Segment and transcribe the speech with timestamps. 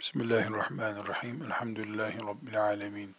[0.00, 1.42] Bismillahirrahmanirrahim.
[1.42, 3.14] Elhamdülillahi Rabbil alemin.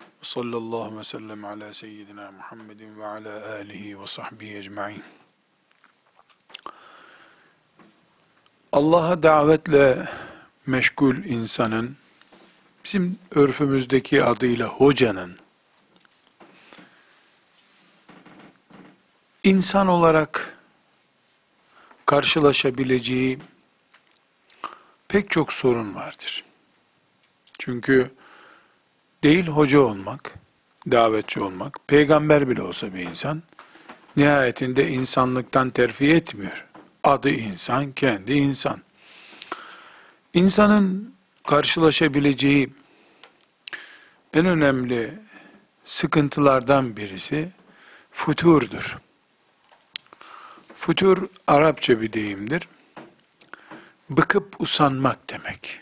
[0.00, 5.02] Ve sallallahu ve sellem ala seyyidina Muhammedin ve ala alihi ve sahbihi ecma'in.
[8.72, 10.08] Allah'a davetle
[10.66, 11.96] meşgul insanın,
[12.84, 15.38] bizim örfümüzdeki adıyla hocanın,
[19.44, 20.58] insan olarak
[22.06, 23.38] karşılaşabileceği
[25.08, 26.44] pek çok sorun vardır.
[27.58, 28.10] Çünkü
[29.22, 30.34] değil hoca olmak,
[30.90, 33.42] davetçi olmak, peygamber bile olsa bir insan,
[34.16, 36.64] nihayetinde insanlıktan terfi etmiyor.
[37.04, 38.82] Adı insan, kendi insan.
[40.34, 41.14] İnsanın
[41.46, 42.70] karşılaşabileceği
[44.34, 45.18] en önemli
[45.84, 47.48] sıkıntılardan birisi
[48.12, 48.98] futurdur.
[50.76, 52.68] Futur Arapça bir deyimdir
[54.10, 55.80] bıkıp usanmak demek.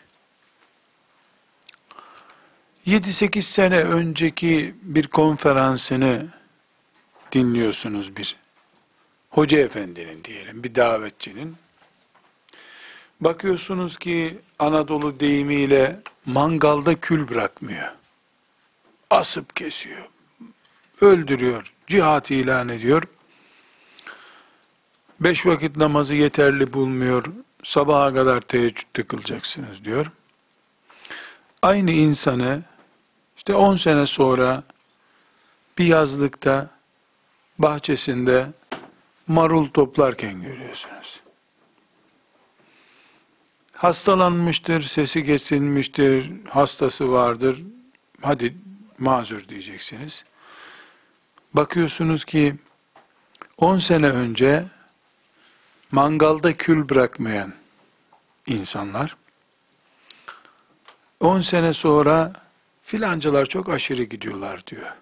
[2.86, 6.26] 7-8 sene önceki bir konferansını
[7.32, 8.36] dinliyorsunuz bir
[9.30, 11.56] hoca efendinin diyelim, bir davetçinin.
[13.20, 17.92] Bakıyorsunuz ki Anadolu deyimiyle mangalda kül bırakmıyor.
[19.10, 20.08] Asıp kesiyor.
[21.00, 21.72] Öldürüyor.
[21.86, 23.02] Cihat ilan ediyor.
[25.20, 27.24] Beş vakit namazı yeterli bulmuyor
[27.66, 30.06] sabaha kadar teheccüd kılacaksınız diyor.
[31.62, 32.62] Aynı insanı
[33.36, 34.62] işte 10 sene sonra
[35.78, 36.70] bir yazlıkta
[37.58, 38.46] bahçesinde
[39.26, 41.20] marul toplarken görüyorsunuz.
[43.72, 47.62] Hastalanmıştır, sesi kesilmiştir, hastası vardır.
[48.22, 48.56] Hadi
[48.98, 50.24] mazur diyeceksiniz.
[51.54, 52.56] Bakıyorsunuz ki
[53.58, 54.64] 10 sene önce
[55.92, 57.54] mangalda kül bırakmayan
[58.46, 59.16] insanlar
[61.20, 62.32] 10 sene sonra
[62.82, 64.92] filancalar çok aşırı gidiyorlar diyor.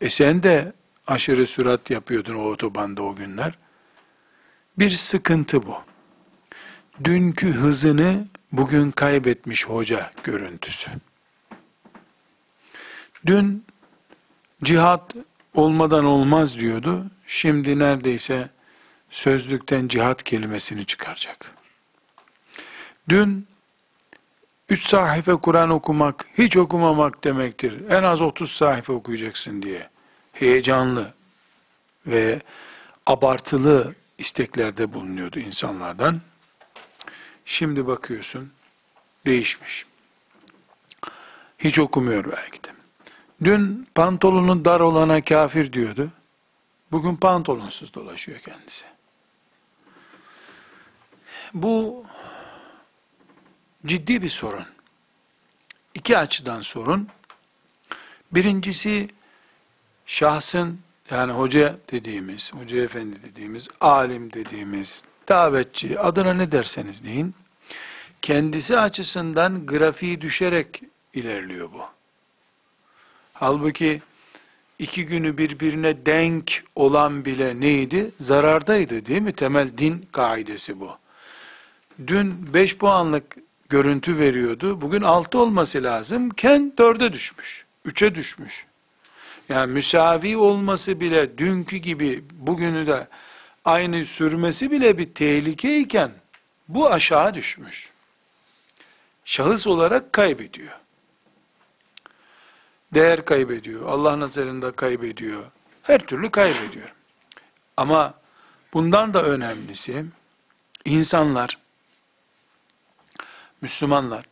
[0.00, 0.72] E sen de
[1.06, 3.58] aşırı sürat yapıyordun o otobanda o günler.
[4.78, 5.76] Bir sıkıntı bu.
[7.04, 10.90] Dünkü hızını bugün kaybetmiş hoca görüntüsü.
[13.26, 13.64] Dün
[14.64, 15.14] cihat
[15.54, 17.06] olmadan olmaz diyordu.
[17.26, 18.48] Şimdi neredeyse
[19.10, 21.52] sözlükten cihat kelimesini çıkaracak.
[23.08, 23.46] Dün
[24.68, 27.90] üç sahife Kur'an okumak, hiç okumamak demektir.
[27.90, 29.88] En az 30 sahife okuyacaksın diye.
[30.32, 31.14] Heyecanlı
[32.06, 32.40] ve
[33.06, 36.20] abartılı isteklerde bulunuyordu insanlardan.
[37.44, 38.52] Şimdi bakıyorsun,
[39.26, 39.86] değişmiş.
[41.58, 42.68] Hiç okumuyor belki de.
[43.44, 46.10] Dün pantolonu dar olana kafir diyordu.
[46.92, 48.95] Bugün pantolonsuz dolaşıyor kendisi.
[51.56, 52.04] Bu
[53.86, 54.66] ciddi bir sorun.
[55.94, 57.08] İki açıdan sorun.
[58.32, 59.08] Birincisi
[60.06, 60.80] şahsın
[61.10, 67.34] yani hoca dediğimiz, hoca efendi dediğimiz, alim dediğimiz, davetçi, adına ne derseniz deyin,
[68.22, 70.82] kendisi açısından grafiği düşerek
[71.14, 71.82] ilerliyor bu.
[73.32, 74.02] Halbuki
[74.78, 78.10] iki günü birbirine denk olan bile neydi?
[78.20, 79.32] Zarardaydı değil mi?
[79.32, 80.98] Temel din kaidesi bu
[82.06, 83.36] dün 5 puanlık
[83.68, 84.80] görüntü veriyordu.
[84.80, 86.30] Bugün 6 olması lazım.
[86.30, 87.64] Ken 4'e düşmüş.
[87.86, 88.66] 3'e düşmüş.
[89.48, 93.08] Yani müsavi olması bile dünkü gibi bugünü de
[93.64, 96.10] aynı sürmesi bile bir tehlikeyken
[96.68, 97.90] bu aşağı düşmüş.
[99.24, 100.72] Şahıs olarak kaybediyor.
[102.94, 103.88] Değer kaybediyor.
[103.88, 105.44] Allah nazarında kaybediyor.
[105.82, 106.94] Her türlü kaybediyor.
[107.76, 108.14] Ama
[108.74, 110.04] bundan da önemlisi
[110.84, 111.58] insanlar
[113.60, 114.24] Müslümanlar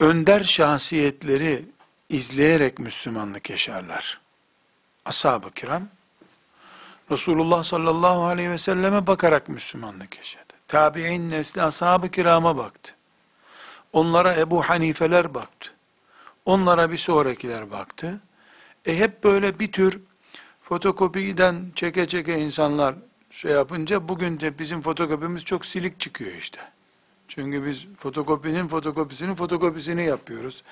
[0.00, 1.64] önder şahsiyetleri
[2.08, 4.20] izleyerek Müslümanlık yaşarlar.
[5.04, 5.88] Ashab-ı kiram
[7.10, 10.52] Resulullah sallallahu aleyhi ve selleme bakarak Müslümanlık yaşadı.
[10.68, 12.92] Tabi'in nesli ashab-ı kirama baktı.
[13.92, 15.70] Onlara Ebu Hanifeler baktı.
[16.44, 18.20] Onlara bir sonrakiler baktı.
[18.86, 20.00] E hep böyle bir tür
[20.62, 22.94] fotokopiden çeke çeke insanlar
[23.30, 26.60] şey yapınca bugün de bizim fotokopimiz çok silik çıkıyor işte.
[27.28, 30.62] Çünkü biz fotokopinin fotokopisinin fotokopisini yapıyoruz.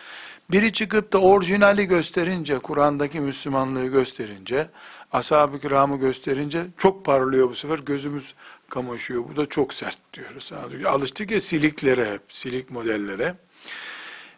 [0.50, 4.68] Biri çıkıp da orijinali gösterince, Kur'an'daki Müslümanlığı gösterince,
[5.12, 8.34] ashab-ı kiramı gösterince çok parlıyor bu sefer gözümüz
[8.68, 9.24] kamaşıyor.
[9.28, 10.52] Bu da çok sert diyoruz.
[10.86, 13.34] Alıştık ya siliklere hep, silik modellere.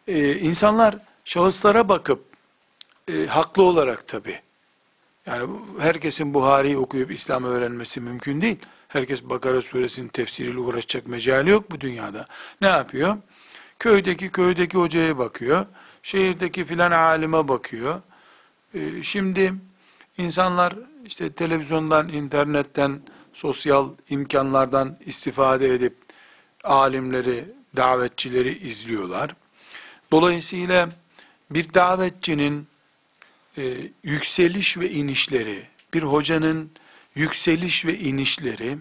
[0.09, 2.25] Ee, insanlar şahıslara bakıp,
[3.09, 4.41] e, haklı olarak tabi,
[5.27, 8.59] Yani herkesin Buhari'yi okuyup İslam öğrenmesi mümkün değil.
[8.89, 12.27] Herkes Bakara suresinin tefsiriyle uğraşacak mecali yok bu dünyada.
[12.61, 13.17] Ne yapıyor?
[13.79, 15.67] Köydeki köydeki hocaya bakıyor.
[16.03, 18.01] Şehirdeki filan alime bakıyor.
[18.75, 19.55] Ee, şimdi
[20.19, 20.75] insanlar
[21.07, 23.01] işte televizyondan, internetten,
[23.33, 25.97] sosyal imkanlardan istifade edip
[26.65, 27.45] alimleri,
[27.77, 29.37] davetçileri izliyorlar.
[30.11, 30.89] Dolayısıyla
[31.51, 32.67] bir davetçinin
[33.59, 36.71] e, yükseliş ve inişleri, bir hocanın
[37.17, 38.79] yükseliş ve inişleri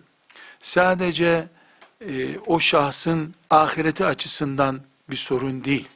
[0.60, 1.48] sadece
[2.02, 5.88] e, o şahsın ahireti açısından bir sorun değil.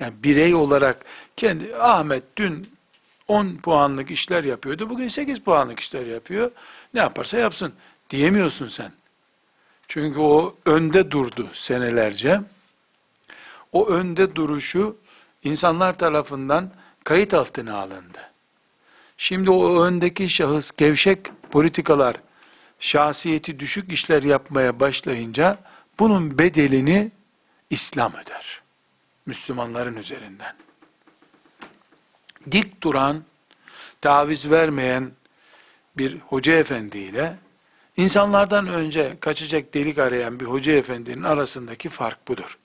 [0.00, 1.04] Yani birey olarak
[1.36, 2.70] kendi Ahmet dün
[3.28, 4.90] 10 puanlık işler yapıyordu.
[4.90, 6.50] Bugün 8 puanlık işler yapıyor.
[6.94, 7.72] Ne yaparsa yapsın
[8.10, 8.92] diyemiyorsun sen.
[9.88, 12.40] Çünkü o önde durdu senelerce.
[13.72, 14.96] O önde duruşu
[15.44, 16.70] insanlar tarafından
[17.04, 18.30] kayıt altına alındı.
[19.18, 21.18] Şimdi o öndeki şahıs gevşek
[21.50, 22.16] politikalar,
[22.80, 25.58] şahsiyeti düşük işler yapmaya başlayınca
[25.98, 27.10] bunun bedelini
[27.70, 28.62] İslam öder.
[29.26, 30.54] Müslümanların üzerinden.
[32.50, 33.24] Dik duran,
[34.00, 35.10] taviz vermeyen
[35.98, 37.36] bir hoca efendiyle
[37.96, 42.58] insanlardan önce kaçacak delik arayan bir hoca efendinin arasındaki fark budur.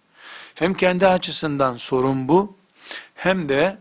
[0.56, 2.58] Hem kendi açısından sorun bu,
[3.16, 3.78] hem de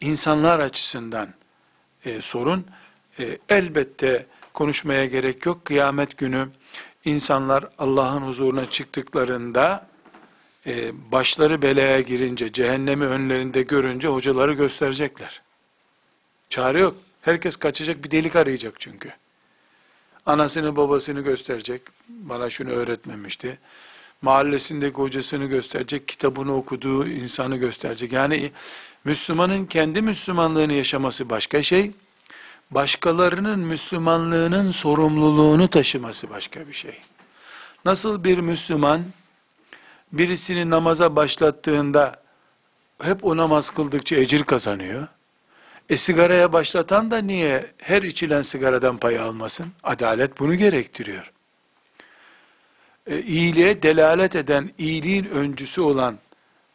[0.00, 1.28] insanlar açısından
[2.04, 2.66] e, sorun.
[3.18, 5.64] E, elbette konuşmaya gerek yok.
[5.64, 6.48] Kıyamet günü
[7.04, 9.86] insanlar Allah'ın huzuruna çıktıklarında
[10.66, 15.42] e, başları belaya girince, cehennemi önlerinde görünce hocaları gösterecekler.
[16.48, 16.96] Çare yok.
[17.22, 19.12] Herkes kaçacak bir delik arayacak çünkü.
[20.26, 21.82] Anasını babasını gösterecek.
[22.08, 23.58] Bana şunu öğretmemişti.
[24.22, 28.12] Mahallesindeki hocasını gösterecek, kitabını okuduğu insanı gösterecek.
[28.12, 28.52] Yani
[29.04, 31.90] Müslümanın kendi Müslümanlığını yaşaması başka şey,
[32.70, 36.98] başkalarının Müslümanlığının sorumluluğunu taşıması başka bir şey.
[37.84, 39.02] Nasıl bir Müslüman
[40.12, 42.22] birisini namaza başlattığında
[43.02, 45.08] hep o namaz kıldıkça ecir kazanıyor.
[45.88, 49.66] E sigaraya başlatan da niye her içilen sigaradan pay almasın?
[49.82, 51.32] Adalet bunu gerektiriyor.
[53.06, 56.18] E, iyiliğe delalet eden, iyiliğin öncüsü olan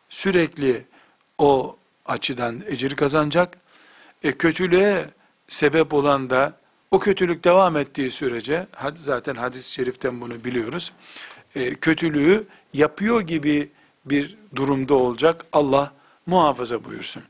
[0.09, 0.85] sürekli
[1.37, 3.57] o açıdan ecir kazanacak.
[4.23, 5.05] E, kötülüğe
[5.47, 6.57] sebep olan da
[6.91, 10.93] o kötülük devam ettiği sürece, zaten hadis-i şeriften bunu biliyoruz,
[11.55, 13.69] e, kötülüğü yapıyor gibi
[14.05, 15.45] bir durumda olacak.
[15.53, 15.93] Allah
[16.25, 17.23] muhafaza buyursun.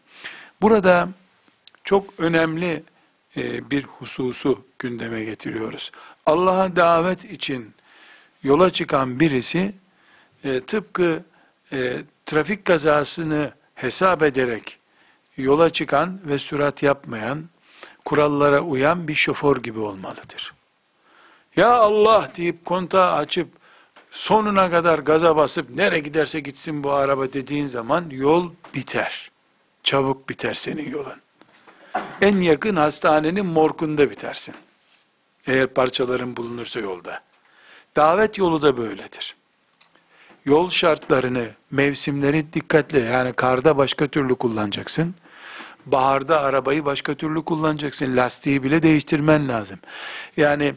[0.62, 1.10] Burada
[1.84, 2.84] çok önemli
[3.38, 5.92] e, bir hususu gündeme getiriyoruz.
[6.26, 7.74] Allah'a davet için
[8.44, 9.74] yola çıkan birisi
[10.44, 11.24] e, tıpkı
[11.74, 11.94] e,
[12.26, 14.80] trafik kazasını hesap ederek
[15.38, 17.44] yola çıkan ve sürat yapmayan,
[18.06, 20.54] kurallara uyan bir şoför gibi olmalıdır.
[21.56, 23.48] Ya Allah deyip kontağı açıp
[24.12, 29.32] sonuna kadar gaza basıp nereye giderse gitsin bu araba dediğin zaman yol biter.
[29.84, 31.22] Çabuk biter senin yolun.
[32.22, 34.56] En yakın hastanenin morkunda bitersin.
[35.48, 37.22] Eğer parçaların bulunursa yolda.
[37.98, 39.36] Davet yolu da böyledir.
[40.46, 45.16] Yol şartlarını, mevsimleri dikkatle yani karda başka türlü kullanacaksın.
[45.86, 48.18] Baharda arabayı başka türlü kullanacaksın.
[48.18, 49.80] Lastiği bile değiştirmen lazım.
[50.38, 50.74] Yani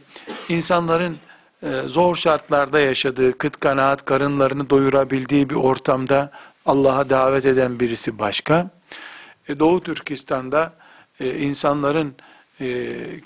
[0.49, 1.19] insanların
[1.63, 6.31] e, zor şartlarda yaşadığı, kıt kanaat karınlarını doyurabildiği bir ortamda
[6.67, 8.71] Allah'a davet eden birisi başka.
[9.49, 10.73] E, Doğu Türkistan'da
[11.21, 12.15] e, insanların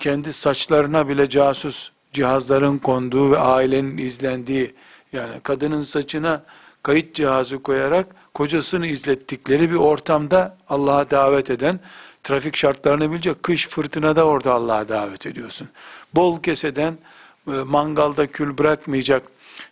[0.00, 4.74] kendi saçlarına bile casus cihazların konduğu ve ailenin izlendiği,
[5.12, 6.42] yani kadının saçına
[6.82, 11.80] kayıt cihazı koyarak kocasını izlettikleri bir ortamda Allah'a davet eden,
[12.22, 15.68] trafik şartlarını bilecek, kış fırtınada orada Allah'a davet ediyorsun.
[16.14, 16.98] Bol keseden,
[17.46, 19.22] e, mangalda kül bırakmayacak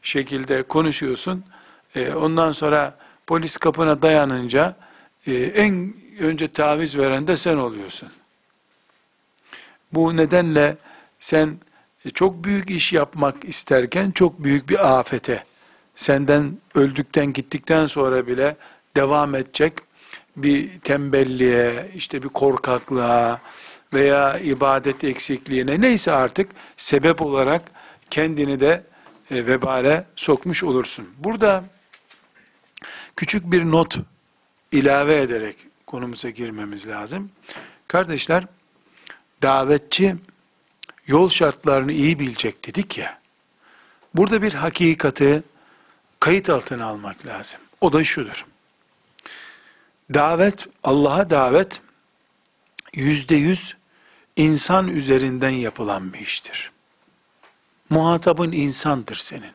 [0.03, 1.45] şekilde konuşuyorsun.
[1.97, 4.77] E, ondan sonra polis kapına dayanınca
[5.27, 8.09] e, en önce taviz veren de sen oluyorsun.
[9.93, 10.77] Bu nedenle
[11.21, 11.57] sen
[12.11, 15.45] çok büyük iş yapmak isterken çok büyük bir afete,
[15.95, 18.57] senden öldükten gittikten sonra bile
[18.97, 19.73] devam edecek
[20.37, 23.41] bir tembelliğe, işte bir korkaklığa
[23.95, 27.63] veya ibadet eksikliğine neyse artık sebep olarak
[28.11, 28.83] kendini de
[29.31, 31.09] e, vebale sokmuş olursun.
[31.19, 31.65] Burada
[33.17, 33.99] küçük bir not
[34.73, 35.57] ilave ederek
[35.87, 37.31] konumuza girmemiz lazım.
[37.89, 38.45] Kardeşler,
[39.43, 40.17] davetçi
[41.13, 43.19] yol şartlarını iyi bilecek dedik ya.
[44.15, 45.43] Burada bir hakikati
[46.21, 47.61] kayıt altına almak lazım.
[47.81, 48.47] O da şudur.
[50.15, 51.81] Davet, Allah'a davet
[52.95, 53.77] yüzde yüz
[54.37, 56.71] insan üzerinden yapılan bir iştir.
[57.91, 59.53] Muhatabın insandır senin.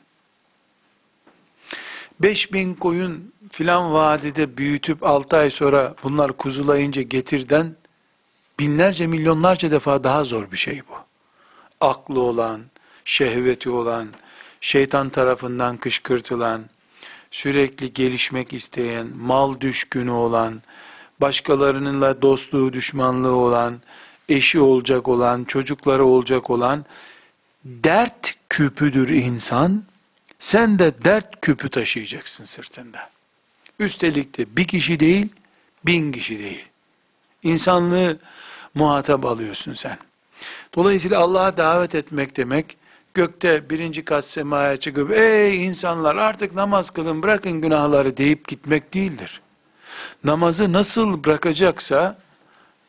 [2.20, 7.76] 5000 koyun filan vadide büyütüp 6 ay sonra bunlar kuzulayınca getirden
[8.60, 11.07] binlerce milyonlarca defa daha zor bir şey bu.
[11.82, 12.62] Aklı olan,
[13.06, 14.08] şehveti olan,
[14.62, 16.64] şeytan tarafından kışkırtılan,
[17.32, 20.62] sürekli gelişmek isteyen, mal düşkünü olan,
[21.22, 23.82] başkalarınınla dostluğu, düşmanlığı olan,
[24.30, 26.86] eşi olacak olan, çocukları olacak olan,
[27.66, 29.84] dert küpüdür insan,
[30.40, 33.10] sen de dert küpü taşıyacaksın sırtında.
[33.80, 35.30] Üstelik de bir kişi değil,
[35.86, 36.66] bin kişi değil.
[37.44, 38.20] İnsanlığı
[38.74, 39.98] muhatap alıyorsun sen.
[40.76, 42.78] Dolayısıyla Allah'a davet etmek demek,
[43.14, 49.42] gökte birinci kat semaya çıkıp, ey insanlar artık namaz kılın bırakın günahları deyip gitmek değildir.
[50.24, 52.18] Namazı nasıl bırakacaksa,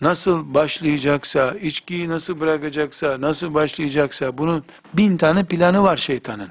[0.01, 6.49] nasıl başlayacaksa, içkiyi nasıl bırakacaksa, nasıl başlayacaksa, bunun bin tane planı var şeytanın.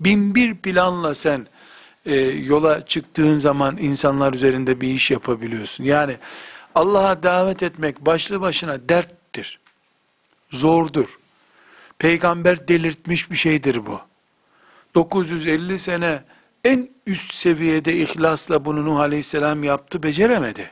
[0.00, 1.46] Bin bir planla sen
[2.06, 5.84] e, yola çıktığın zaman insanlar üzerinde bir iş yapabiliyorsun.
[5.84, 6.16] Yani
[6.74, 9.60] Allah'a davet etmek başlı başına derttir.
[10.50, 11.18] Zordur.
[11.98, 14.00] Peygamber delirtmiş bir şeydir bu.
[14.94, 16.24] 950 sene
[16.64, 20.70] en üst seviyede ihlasla bunu Nuh Aleyhisselam yaptı, beceremedi.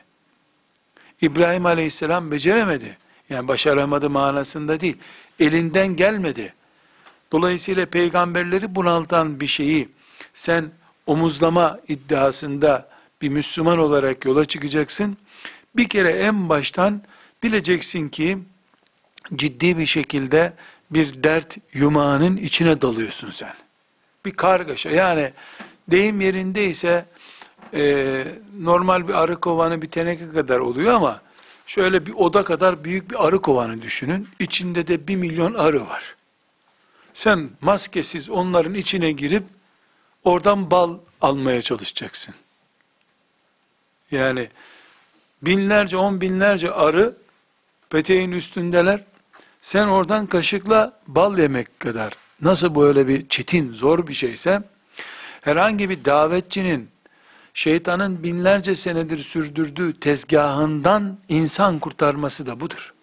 [1.21, 2.97] İbrahim Aleyhisselam beceremedi.
[3.29, 4.97] Yani başaramadı manasında değil.
[5.39, 6.53] Elinden gelmedi.
[7.31, 9.89] Dolayısıyla peygamberleri bunaltan bir şeyi
[10.33, 10.71] sen
[11.07, 12.89] omuzlama iddiasında
[13.21, 15.17] bir Müslüman olarak yola çıkacaksın.
[15.75, 17.01] Bir kere en baştan
[17.43, 18.37] bileceksin ki
[19.35, 20.53] ciddi bir şekilde
[20.91, 23.53] bir dert yumağının içine dalıyorsun sen.
[24.25, 25.33] Bir kargaşa yani
[25.87, 27.05] deyim yerindeyse
[27.73, 28.23] e,
[28.59, 31.21] normal bir arı kovanı bir teneke kadar oluyor ama
[31.65, 34.29] şöyle bir oda kadar büyük bir arı kovanı düşünün.
[34.39, 36.15] İçinde de bir milyon arı var.
[37.13, 39.43] Sen maskesiz onların içine girip
[40.23, 42.35] oradan bal almaya çalışacaksın.
[44.11, 44.49] Yani
[45.41, 47.17] binlerce, on binlerce arı
[47.89, 49.03] peteğin üstündeler.
[49.65, 54.63] Sen oradan kaşıkla bal yemek kadar nasıl böyle bir çetin, zor bir şeyse
[55.41, 56.89] herhangi bir davetçinin
[57.53, 62.93] şeytanın binlerce senedir sürdürdüğü tezgahından insan kurtarması da budur.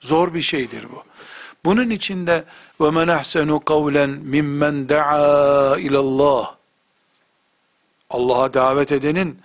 [0.00, 1.02] Zor bir şeydir bu.
[1.64, 2.44] Bunun içinde
[2.80, 6.54] ve men ahsenu kavlen mimmen daa ilallah.
[8.10, 9.38] Allah'a davet edenin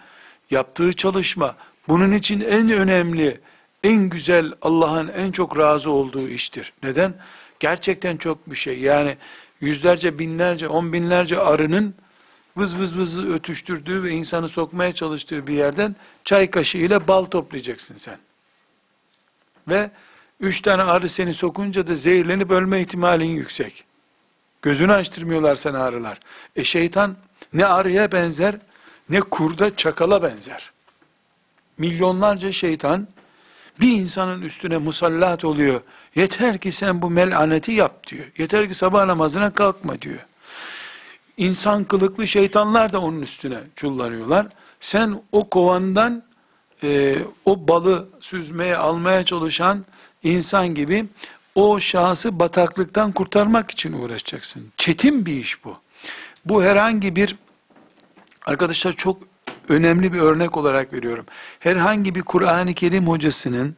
[0.51, 1.55] yaptığı çalışma
[1.87, 3.41] bunun için en önemli,
[3.83, 6.73] en güzel, Allah'ın en çok razı olduğu iştir.
[6.83, 7.13] Neden?
[7.59, 8.79] Gerçekten çok bir şey.
[8.79, 9.17] Yani
[9.61, 11.95] yüzlerce, binlerce, on binlerce arının
[12.57, 17.95] vız vız vız ötüştürdüğü ve insanı sokmaya çalıştığı bir yerden çay kaşığı ile bal toplayacaksın
[17.97, 18.17] sen.
[19.67, 19.91] Ve
[20.39, 23.83] üç tane arı seni sokunca da zehirlenip ölme ihtimalin yüksek.
[24.61, 26.19] Gözünü açtırmıyorlar sana arılar.
[26.55, 27.15] E şeytan
[27.53, 28.55] ne arıya benzer
[29.09, 30.71] ne kurda çakala benzer.
[31.77, 33.07] Milyonlarca şeytan
[33.81, 35.81] bir insanın üstüne musallat oluyor.
[36.15, 38.25] Yeter ki sen bu melaneti yap diyor.
[38.37, 40.25] Yeter ki sabah namazına kalkma diyor.
[41.37, 44.47] İnsan kılıklı şeytanlar da onun üstüne çullanıyorlar.
[44.79, 46.23] Sen o kovandan
[46.83, 49.85] e, o balı süzmeye almaya çalışan
[50.23, 51.05] insan gibi
[51.55, 54.71] o şahsı bataklıktan kurtarmak için uğraşacaksın.
[54.77, 55.77] Çetin bir iş bu.
[56.45, 57.35] Bu herhangi bir
[58.45, 59.17] arkadaşlar çok
[59.69, 61.25] önemli bir örnek olarak veriyorum.
[61.59, 63.75] Herhangi bir Kur'an-ı Kerim hocasının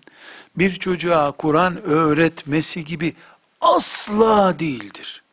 [0.58, 3.14] bir çocuğa Kur'an öğretmesi gibi
[3.62, 5.24] asla değildir.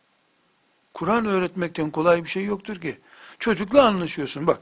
[0.95, 2.99] Kur'an öğretmekten kolay bir şey yoktur ki.
[3.39, 4.61] Çocukla anlaşıyorsun bak.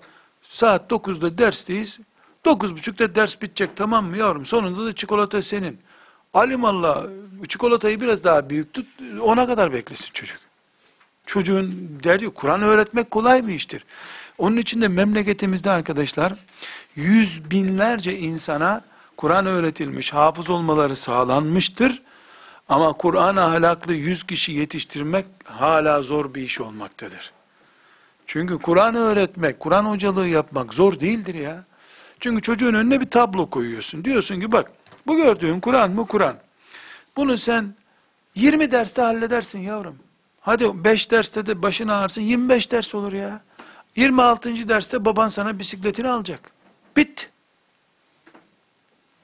[0.48, 1.98] Saat 9'da dersteyiz.
[2.44, 4.46] 9.30'da ders bitecek tamam mı yavrum?
[4.46, 5.78] Sonunda da çikolata senin.
[6.34, 7.06] Alimallah
[7.48, 8.86] çikolatayı biraz daha büyük tut.
[9.20, 10.38] Ona kadar beklesin çocuk.
[11.26, 13.84] Çocuğun derdi Kur'an öğretmek kolay bir iştir.
[14.38, 16.32] Onun için de memleketimizde arkadaşlar
[16.94, 18.84] yüz binlerce insana
[19.16, 22.02] Kur'an öğretilmiş, hafız olmaları sağlanmıştır.
[22.68, 27.32] Ama Kur'an ahlaklı yüz kişi yetiştirmek hala zor bir iş olmaktadır.
[28.26, 31.64] Çünkü Kur'an öğretmek, Kur'an hocalığı yapmak zor değildir ya.
[32.20, 34.04] Çünkü çocuğun önüne bir tablo koyuyorsun.
[34.04, 34.72] Diyorsun ki bak
[35.06, 36.36] bu gördüğün Kur'an mı Kur'an.
[37.16, 37.74] Bunu sen
[38.34, 39.96] 20 derste halledersin yavrum.
[40.40, 43.40] Hadi 5 derste de başını ağrısın 25 ders olur ya.
[43.96, 44.68] 26.
[44.68, 46.50] derste baban sana bisikletini alacak.
[46.96, 47.30] Bit.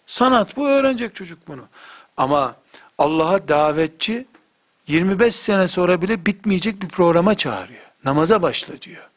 [0.07, 1.63] Sanat bu öğrenecek çocuk bunu.
[2.17, 2.57] Ama
[2.99, 4.27] Allah'a davetçi
[4.87, 7.83] 25 sene sonra bile bitmeyecek bir programa çağırıyor.
[8.05, 9.09] Namaza başla diyor.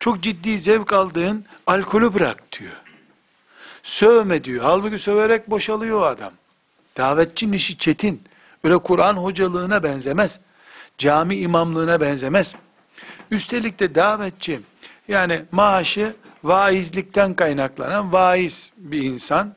[0.00, 2.80] Çok ciddi zevk aldığın alkolü bırak diyor.
[3.82, 4.64] Sövme diyor.
[4.64, 6.32] Halbuki söverek boşalıyor adam.
[6.96, 8.22] Davetçinin işi çetin.
[8.64, 10.40] Öyle Kur'an hocalığına benzemez.
[10.98, 12.54] Cami imamlığına benzemez.
[13.30, 14.60] Üstelik de davetçi
[15.08, 19.54] yani maaşı vaizlikten kaynaklanan vaiz bir insan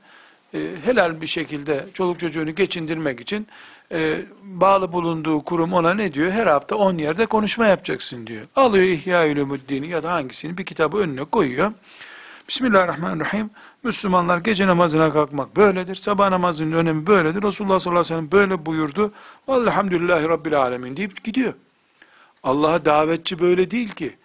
[0.53, 3.47] e, helal bir şekilde çoluk çocuğunu geçindirmek için
[3.91, 6.31] e, bağlı bulunduğu kurum ona ne diyor?
[6.31, 8.47] Her hafta 10 yerde konuşma yapacaksın diyor.
[8.55, 11.71] Alıyor İhya Ulumuddin'i ya da hangisini bir kitabı önüne koyuyor.
[12.47, 13.49] Bismillahirrahmanirrahim.
[13.83, 15.95] Müslümanlar gece namazına kalkmak böyledir.
[15.95, 17.43] Sabah namazının önemi böyledir.
[17.43, 19.11] Resulullah sallallahu aleyhi ve sellem böyle buyurdu.
[19.47, 21.53] Elhamdülillahi Rabbil alemin deyip gidiyor.
[22.43, 24.15] Allah'a davetçi böyle değil ki.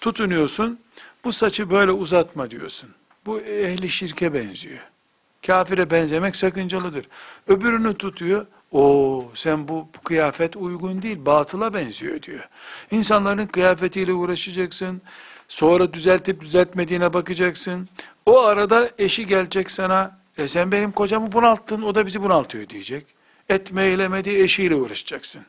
[0.00, 0.78] Tutunuyorsun,
[1.24, 2.90] bu saçı böyle uzatma diyorsun.
[3.26, 4.78] Bu ehli şirke benziyor.
[5.46, 7.06] Kafire benzemek sakıncalıdır.
[7.48, 12.48] Öbürünü tutuyor, o sen bu, bu kıyafet uygun değil, batıla benziyor diyor.
[12.90, 15.02] İnsanların kıyafetiyle uğraşacaksın,
[15.48, 17.88] sonra düzeltip düzeltmediğine bakacaksın.
[18.26, 23.06] O arada eşi gelecek sana, e sen benim kocamı bunalttın, o da bizi bunaltıyor diyecek.
[23.48, 25.42] Etme eylemediği eşiyle uğraşacaksın.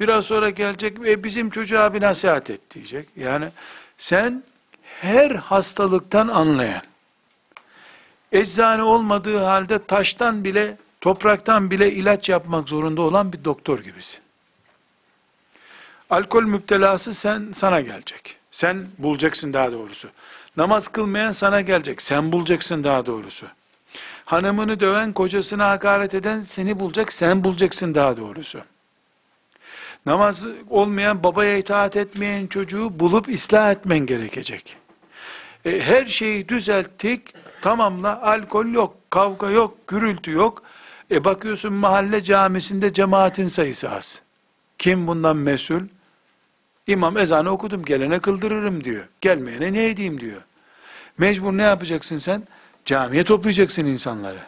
[0.00, 3.08] Biraz sonra gelecek ve bizim çocuğa bir nasihat et diyecek.
[3.16, 3.48] Yani
[3.98, 4.42] sen
[4.82, 6.82] her hastalıktan anlayan,
[8.32, 14.20] eczane olmadığı halde taştan bile, topraktan bile ilaç yapmak zorunda olan bir doktor gibisin.
[16.10, 18.36] Alkol müptelası sen sana gelecek.
[18.50, 20.08] Sen bulacaksın daha doğrusu.
[20.56, 22.02] Namaz kılmayan sana gelecek.
[22.02, 23.46] Sen bulacaksın daha doğrusu.
[24.24, 28.60] Hanımını döven, kocasına hakaret eden seni bulacak, sen bulacaksın daha doğrusu.
[30.06, 34.76] Namaz olmayan, babaya itaat etmeyen çocuğu bulup ıslah etmen gerekecek.
[35.64, 40.62] E, her şeyi düzelttik, tamamla, alkol yok, kavga yok, gürültü yok.
[41.10, 44.22] E bakıyorsun mahalle camisinde cemaatin sayısı az.
[44.78, 45.82] Kim bundan mesul?
[46.86, 49.04] İmam ezanı okudum, gelene kıldırırım diyor.
[49.20, 50.42] Gelmeyene ne edeyim diyor.
[51.18, 52.42] Mecbur ne yapacaksın sen?
[52.84, 54.40] Camiye toplayacaksın insanları.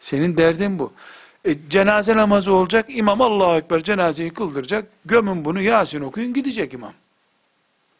[0.00, 0.92] Senin derdin bu.
[1.44, 6.92] E, cenaze namazı olacak, imam Allahu Ekber cenazeyi kıldıracak, gömün bunu Yasin okuyun gidecek imam.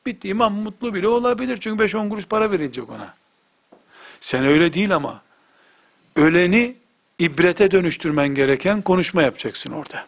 [0.07, 3.15] Bitti, imam mutlu bile olabilir çünkü 5-10 kuruş para verilecek ona.
[4.21, 5.23] Sen öyle değil ama,
[6.17, 6.75] öleni
[7.19, 10.07] ibrete dönüştürmen gereken konuşma yapacaksın orada.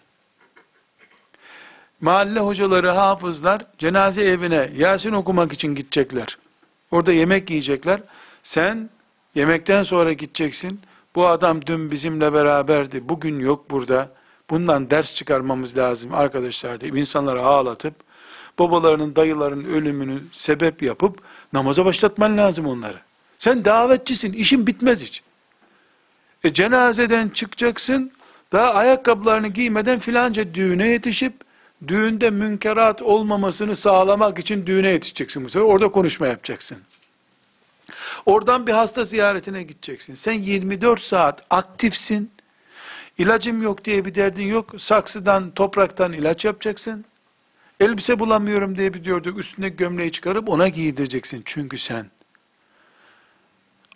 [2.00, 6.38] Mahalle hocaları, hafızlar cenaze evine Yasin okumak için gidecekler.
[6.90, 8.00] Orada yemek yiyecekler.
[8.42, 8.90] Sen
[9.35, 10.80] yemekten sonra gideceksin.
[11.14, 13.09] Bu adam dün bizimle beraberdi.
[13.09, 14.11] Bugün yok burada.
[14.51, 17.94] Bundan ders çıkarmamız lazım arkadaşlar deyip insanları ağlatıp
[18.59, 21.18] babalarının, dayıların ölümünü sebep yapıp
[21.53, 22.98] namaza başlatman lazım onları.
[23.38, 24.33] Sen davetçisin.
[24.33, 25.22] işin bitmez hiç.
[26.44, 28.12] E cenazeden çıkacaksın.
[28.53, 31.33] Daha ayakkabılarını giymeden filanca düğüne yetişip
[31.88, 35.66] düğünde münkerat olmamasını sağlamak için düğüne yetişeceksin bu sefer.
[35.66, 36.79] Orada konuşma yapacaksın.
[38.26, 40.14] Oradan bir hasta ziyaretine gideceksin.
[40.14, 42.31] Sen 24 saat aktifsin.
[43.18, 44.74] İlacım yok diye bir derdin yok.
[44.78, 47.05] Saksıdan, topraktan ilaç yapacaksın.
[47.81, 49.38] Elbise bulamıyorum diye bir diyorduk.
[49.38, 51.42] Üstüne gömleği çıkarıp ona giydireceksin.
[51.44, 52.11] Çünkü sen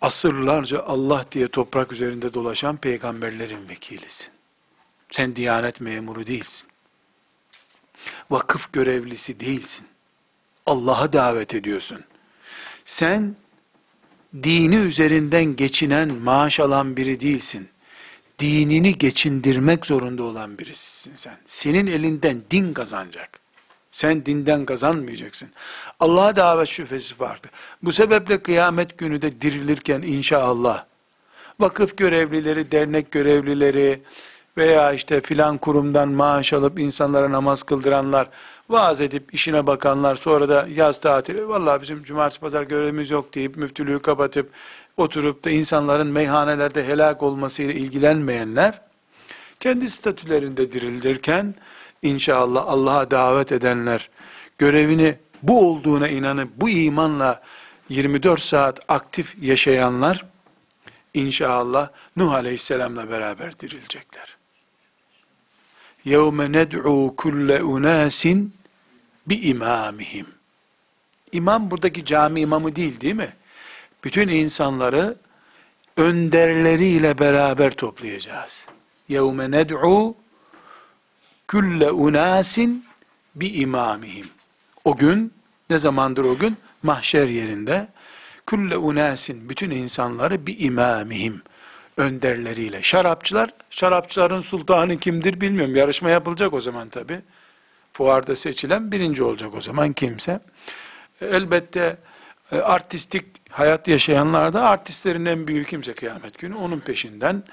[0.01, 4.27] asırlarca Allah diye toprak üzerinde dolaşan peygamberlerin vekilisin.
[5.11, 6.67] Sen diyanet memuru değilsin.
[8.31, 9.85] Vakıf görevlisi değilsin.
[10.65, 12.03] Allah'a davet ediyorsun.
[12.85, 13.35] Sen
[14.43, 17.69] dini üzerinden geçinen, maaş alan biri değilsin.
[18.39, 21.37] Dinini geçindirmek zorunda olan birisin sen.
[21.45, 23.39] Senin elinden din kazanacak.
[23.91, 25.49] Sen dinden kazanmayacaksın.
[25.99, 27.49] Allah'a davet şüphesi farklı.
[27.83, 30.85] Bu sebeple kıyamet günü de dirilirken inşallah
[31.59, 34.01] vakıf görevlileri, dernek görevlileri
[34.57, 38.29] veya işte filan kurumdan maaş alıp insanlara namaz kıldıranlar
[38.68, 43.56] vaaz edip işine bakanlar sonra da yaz tatili vallahi bizim cumartesi pazar görevimiz yok deyip
[43.56, 44.50] müftülüğü kapatıp
[44.96, 48.80] oturup da insanların meyhanelerde helak olmasıyla ilgilenmeyenler
[49.60, 51.54] kendi statülerinde dirilirken
[52.02, 54.10] inşallah Allah'a davet edenler
[54.58, 57.42] görevini bu olduğuna inanıp bu imanla
[57.88, 60.24] 24 saat aktif yaşayanlar
[61.14, 64.36] inşallah Nuh Aleyhisselam'la beraber dirilecekler.
[66.06, 68.46] يَوْمَ نَدْعُوا كُلَّ اُنَاسٍ
[69.27, 70.27] bi imamihim.
[71.31, 73.33] İmam buradaki cami imamı değil değil mi?
[74.03, 75.15] Bütün insanları
[75.97, 78.65] önderleriyle beraber toplayacağız.
[79.09, 80.15] Yevme ned'u
[81.47, 82.85] külle unasin
[83.35, 84.27] bi imamihim.
[84.85, 85.33] O gün
[85.69, 86.57] ne zamandır o gün?
[86.83, 87.87] Mahşer yerinde
[88.47, 91.41] külle unasin bütün insanları bi imamihim
[91.97, 92.83] önderleriyle.
[92.83, 95.75] Şarapçılar, şarapçıların sultanı kimdir bilmiyorum.
[95.75, 97.21] Yarışma yapılacak o zaman tabii
[97.97, 100.39] fuarda seçilen birinci olacak o zaman kimse.
[101.21, 101.97] Elbette
[102.51, 107.43] e, artistik hayat yaşayanlar da artistlerin en büyük kimse kıyamet günü onun peşinden.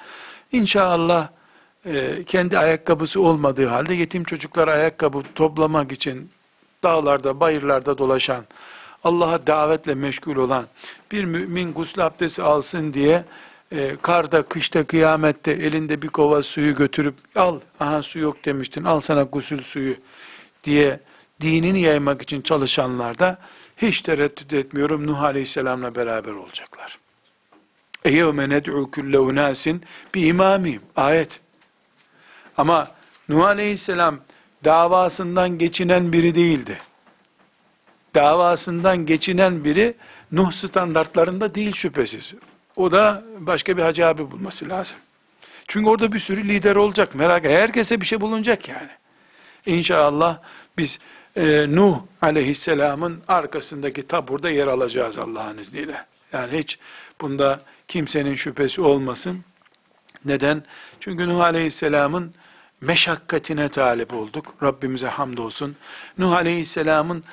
[0.53, 1.29] İnşallah
[1.87, 6.31] e, kendi ayakkabısı olmadığı halde yetim çocuklar ayakkabı toplamak için
[6.83, 8.45] dağlarda, bayırlarda dolaşan,
[9.05, 10.67] Allah'a davetle meşgul olan
[11.13, 13.25] bir mümin gusül abdesti alsın diye
[13.73, 19.01] e, karda, kışta, kıyamette elinde bir kova suyu götürüp al, aha su yok demiştin, al
[19.01, 19.97] sana gusül suyu
[20.64, 21.00] diye
[21.42, 23.38] dinini yaymak için çalışanlar da
[23.78, 27.00] hiç tereddüt etmiyorum Nuh Aleyhisselam'la beraber olacaklar.
[28.06, 29.80] اَيَوْمَ نَدْعُوا كُلَّ اُنَاسٍ
[30.14, 31.40] بِاِمَامِهِمْ Ayet.
[32.58, 32.88] Ama
[33.30, 34.20] Nuh Aleyhisselam
[34.66, 36.78] davasından geçinen biri değildi.
[38.16, 39.94] Davasından geçinen biri
[40.32, 42.34] Nuh standartlarında değil şüphesiz.
[42.76, 44.98] O da başka bir hacı abi bulması lazım.
[45.68, 47.16] Çünkü orada bir sürü lider olacak.
[47.16, 47.58] Merak etme.
[47.58, 48.90] Herkese bir şey bulunacak yani.
[49.67, 50.39] İnşallah
[50.79, 50.99] biz
[51.37, 56.07] e, Nuh aleyhisselamın arkasındaki taburda yer alacağız Allah'ın izniyle.
[56.33, 56.79] Yani hiç
[57.21, 59.45] bunda kimsenin şüphesi olmasın.
[60.25, 60.63] Neden?
[61.01, 62.35] Çünkü Nuh aleyhisselamın
[62.81, 64.55] meşakkatine talip olduk.
[64.63, 65.77] Rabbimize hamdolsun.
[66.19, 67.25] Nuh aleyhisselamın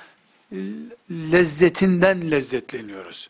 [1.11, 3.29] lezzetinden lezzetleniyoruz.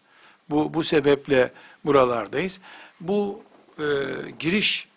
[0.50, 1.52] Bu, bu sebeple
[1.86, 2.60] buralardayız.
[3.00, 3.44] Bu
[3.80, 3.84] e,
[4.40, 4.88] giriş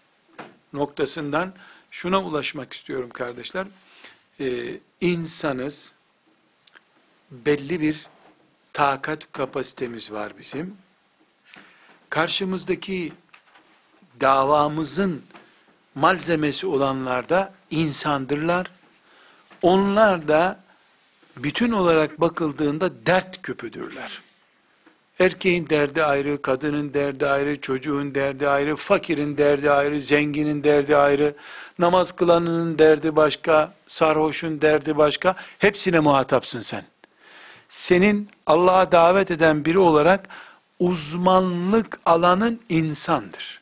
[0.73, 1.55] noktasından
[1.91, 3.67] şuna ulaşmak istiyorum kardeşler.
[4.41, 5.95] E, insanız,
[7.31, 8.07] belli bir
[8.73, 10.77] takat kapasitemiz var bizim.
[12.11, 13.13] Karşımızdaki
[14.21, 15.23] davamızın
[15.95, 18.71] malzemesi olanlar da insandırlar.
[19.63, 20.61] Onlar da
[21.37, 24.24] bütün olarak bakıldığında dert küpüdürler.
[25.19, 31.35] Erkeğin derdi ayrı, kadının derdi ayrı, çocuğun derdi ayrı, fakirin derdi ayrı, zenginin derdi ayrı,
[31.79, 35.35] namaz kılanının derdi başka, sarhoşun derdi başka.
[35.59, 36.85] Hepsine muhatapsın sen.
[37.69, 40.29] Senin Allah'a davet eden biri olarak
[40.79, 43.61] uzmanlık alanın insandır.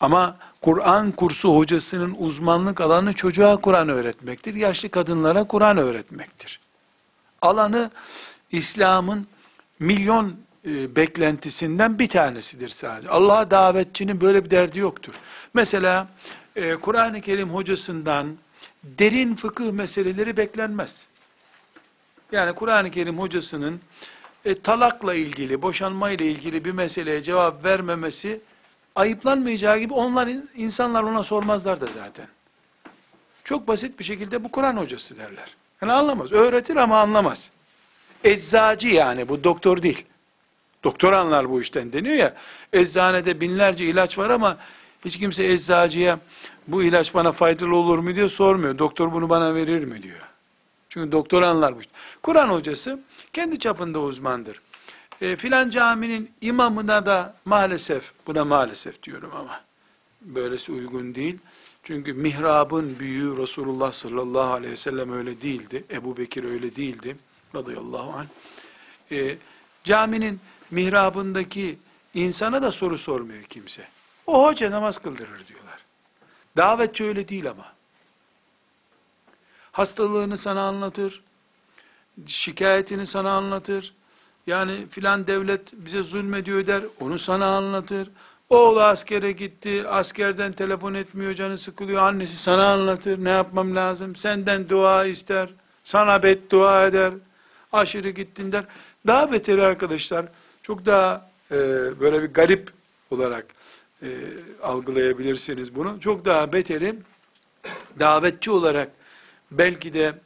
[0.00, 4.54] Ama Kur'an kursu hocasının uzmanlık alanı çocuğa Kur'an öğretmektir.
[4.54, 6.60] Yaşlı kadınlara Kur'an öğretmektir.
[7.42, 7.90] Alanı
[8.52, 9.26] İslam'ın
[9.78, 10.36] milyon
[10.66, 13.08] e, beklentisinden bir tanesidir sadece.
[13.08, 15.14] Allah'a davetçinin böyle bir derdi yoktur.
[15.54, 16.08] Mesela
[16.56, 18.36] e, Kur'an-ı Kerim hocasından
[18.84, 21.04] derin fıkıh meseleleri beklenmez.
[22.32, 23.80] Yani Kur'an-ı Kerim hocasının
[24.44, 28.40] e, talakla ilgili, boşanma ile ilgili bir meseleye cevap vermemesi
[28.94, 32.26] ayıplanmayacağı gibi onlar insanlar ona sormazlar da zaten.
[33.44, 35.56] Çok basit bir şekilde bu Kur'an hocası derler.
[35.82, 36.32] Yani anlamaz.
[36.32, 37.50] Öğretir ama anlamaz.
[38.24, 40.04] Eczacı yani bu doktor değil.
[40.84, 42.34] Doktor anlar bu işten deniyor ya.
[42.72, 44.58] Eczanede binlerce ilaç var ama
[45.04, 46.18] hiç kimse eczacıya
[46.68, 48.78] bu ilaç bana faydalı olur mu diye sormuyor.
[48.78, 50.20] Doktor bunu bana verir mi diyor.
[50.88, 51.92] Çünkü doktor anlar bu işte.
[52.22, 53.00] Kur'an hocası
[53.32, 54.60] kendi çapında uzmandır.
[55.20, 59.60] E, filan caminin imamına da maalesef, buna maalesef diyorum ama,
[60.20, 61.38] böylesi uygun değil.
[61.82, 65.84] Çünkü mihrabın büyüğü Resulullah sallallahu aleyhi ve sellem öyle değildi.
[65.90, 67.16] Ebu Bekir öyle değildi.
[67.56, 68.26] Radıyallahu anh.
[69.12, 69.36] E,
[69.84, 70.40] caminin
[70.70, 71.78] mihrabındaki
[72.14, 73.88] insana da soru sormuyor kimse.
[74.26, 75.78] O hoca namaz kıldırır diyorlar.
[76.56, 77.72] Davetçi öyle değil ama.
[79.72, 81.22] Hastalığını sana anlatır,
[82.26, 83.94] şikayetini sana anlatır,
[84.46, 88.08] yani filan devlet bize zulmediyor der, onu sana anlatır.
[88.48, 94.68] Oğlu askere gitti, askerden telefon etmiyor, canı sıkılıyor, annesi sana anlatır, ne yapmam lazım, senden
[94.68, 95.48] dua ister,
[95.84, 97.12] sana beddua eder,
[97.72, 98.64] aşırı gittin der.
[99.06, 100.26] Daha beteri arkadaşlar,
[100.62, 101.56] çok daha e,
[102.00, 102.70] böyle bir garip
[103.10, 103.46] olarak
[104.02, 104.08] e,
[104.62, 106.00] algılayabilirsiniz bunu.
[106.00, 106.96] Çok daha beteri,
[107.98, 108.90] davetçi olarak
[109.50, 110.18] belki de,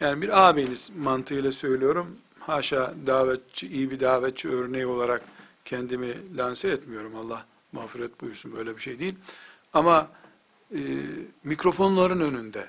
[0.00, 5.22] yani bir ağabeyiniz mantığıyla söylüyorum, haşa davetçi, iyi bir davetçi örneği olarak
[5.64, 7.16] kendimi lanse etmiyorum.
[7.16, 9.14] Allah mağfiret buyursun böyle bir şey değil.
[9.72, 10.08] Ama
[10.74, 10.80] e,
[11.44, 12.68] mikrofonların önünde,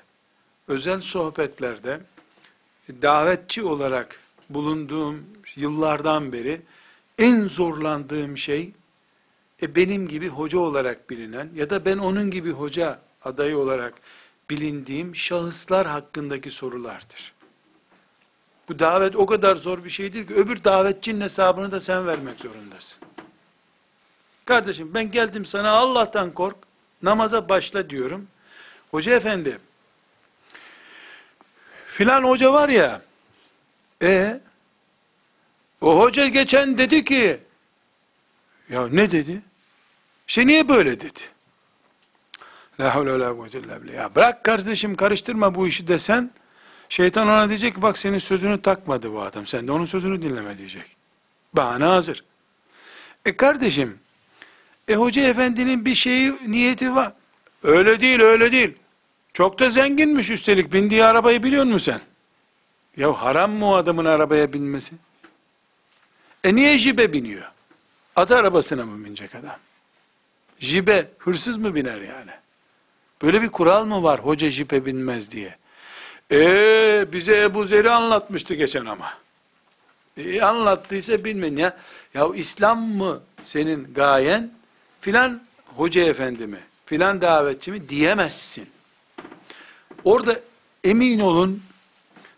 [0.68, 2.00] özel sohbetlerde
[3.02, 5.26] davetçi olarak bulunduğum
[5.56, 6.62] yıllardan beri
[7.18, 8.72] en zorlandığım şey
[9.62, 13.94] e, benim gibi hoca olarak bilinen ya da ben onun gibi hoca adayı olarak
[14.50, 17.34] bilindiğim şahıslar hakkındaki sorulardır.
[18.70, 23.00] Bu davet o kadar zor bir şeydir ki öbür davetçinin hesabını da sen vermek zorundasın.
[24.46, 26.56] Kardeşim ben geldim sana Allah'tan kork,
[27.02, 28.28] namaza başla diyorum.
[28.92, 29.60] Hoca efendi,
[32.00, 33.02] filan hoca var ya,
[34.02, 34.40] e
[35.82, 37.40] o hoca geçen dedi ki,
[38.70, 39.42] ya ne dedi?
[40.28, 41.20] İşte niye böyle dedi?
[42.80, 43.60] La havle ve la kuvvete.
[43.94, 46.32] Ya bırak kardeşim karıştırma bu işi desen,
[46.90, 49.48] Şeytan ona diyecek ki bak senin sözünü takmadı bu adam.
[49.48, 50.96] Sen de onun sözünü dinleme diyecek.
[51.54, 52.24] Bahane hazır.
[53.26, 54.00] E kardeşim,
[54.88, 57.14] e hoca efendinin bir şeyi, niyeti var.
[57.64, 58.78] Öyle değil, öyle değil.
[59.40, 60.74] Çok da zenginmiş üstelik.
[60.74, 62.02] Bindiği arabayı biliyor musun sen?
[62.98, 64.96] Ya haram mı o adamın arabaya binmesi?
[66.44, 67.52] E niye jibe biniyor?
[68.16, 69.56] At arabasına mı binecek adam?
[70.60, 72.32] Jibe hırsız mı biner yani?
[73.22, 75.56] Böyle bir kural mı var hoca jipe binmez diye?
[76.32, 79.14] Ee bize Ebu Zer'i anlatmıştı geçen ama.
[80.18, 81.78] E, anlattıysa bilmeyin ya.
[82.14, 84.52] Ya İslam mı senin gayen?
[85.02, 85.42] Filan
[85.76, 86.60] hoca efendi mi?
[86.86, 87.90] Filan davetçi mi?
[87.90, 88.79] Diyemezsin.
[90.04, 90.40] Orada
[90.84, 91.62] emin olun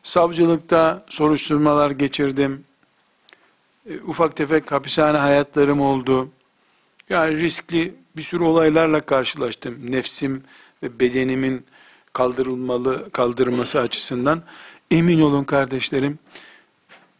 [0.03, 2.63] savcılıkta soruşturmalar geçirdim.
[3.89, 6.29] E, ufak tefek hapishane hayatlarım oldu.
[7.09, 9.91] Yani riskli bir sürü olaylarla karşılaştım.
[9.91, 10.43] Nefsim
[10.83, 11.65] ve bedenimin
[12.13, 14.43] kaldırılmalı kaldırılması açısından
[14.91, 16.19] emin olun kardeşlerim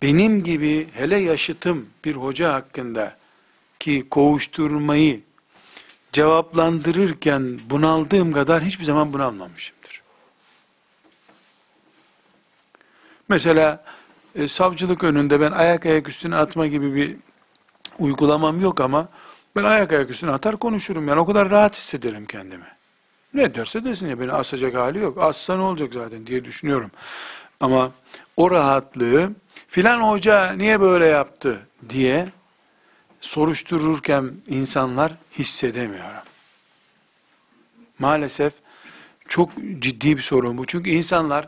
[0.01, 3.17] benim gibi hele yaşıtım bir hoca hakkında
[3.79, 5.21] ki kovuşturmayı
[6.11, 10.00] cevaplandırırken bunaldığım kadar hiçbir zaman bunalmamışımdır.
[13.31, 13.83] Mesela
[14.35, 17.15] e, savcılık önünde ben ayak ayak üstüne atma gibi bir
[17.99, 19.07] uygulamam yok ama
[19.55, 21.07] ben ayak ayak üstüne atar konuşurum.
[21.07, 22.65] Yani o kadar rahat hissederim kendimi.
[23.33, 25.17] Ne derse desin ya beni asacak hali yok.
[25.17, 26.91] Assa ne olacak zaten diye düşünüyorum.
[27.59, 27.91] Ama
[28.37, 29.31] o rahatlığı
[29.67, 32.29] filan hoca niye böyle yaptı diye
[33.21, 36.23] soruştururken insanlar hissedemiyorum.
[37.99, 38.53] Maalesef
[39.27, 40.65] çok ciddi bir sorun bu.
[40.65, 41.47] Çünkü insanlar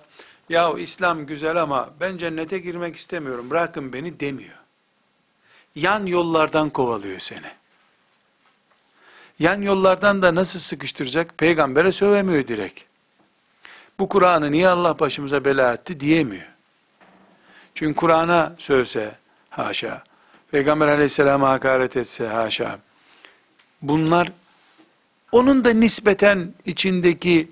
[0.54, 4.58] ya İslam güzel ama ben cennete girmek istemiyorum bırakın beni demiyor.
[5.76, 7.52] Yan yollardan kovalıyor seni.
[9.39, 11.38] Yan yollardan da nasıl sıkıştıracak?
[11.38, 12.80] Peygambere sövemiyor direkt.
[14.00, 16.48] Bu Kur'an'ı niye Allah başımıza bela etti diyemiyor.
[17.76, 19.16] Çünkü Kur'an'a sövse
[19.50, 20.04] haşa,
[20.52, 22.80] Peygamber aleyhisselama hakaret etse haşa,
[23.82, 24.32] bunlar
[25.32, 27.48] onun da nispeten içindeki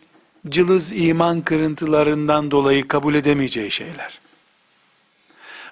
[0.50, 4.20] cılız iman kırıntılarından dolayı kabul edemeyeceği şeyler.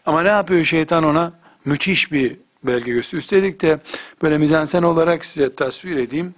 [0.05, 1.33] Ama ne yapıyor şeytan ona?
[1.65, 3.23] Müthiş bir belge gösteriyor.
[3.23, 3.79] Üstelik de
[4.21, 6.35] böyle mizansen olarak size tasvir edeyim.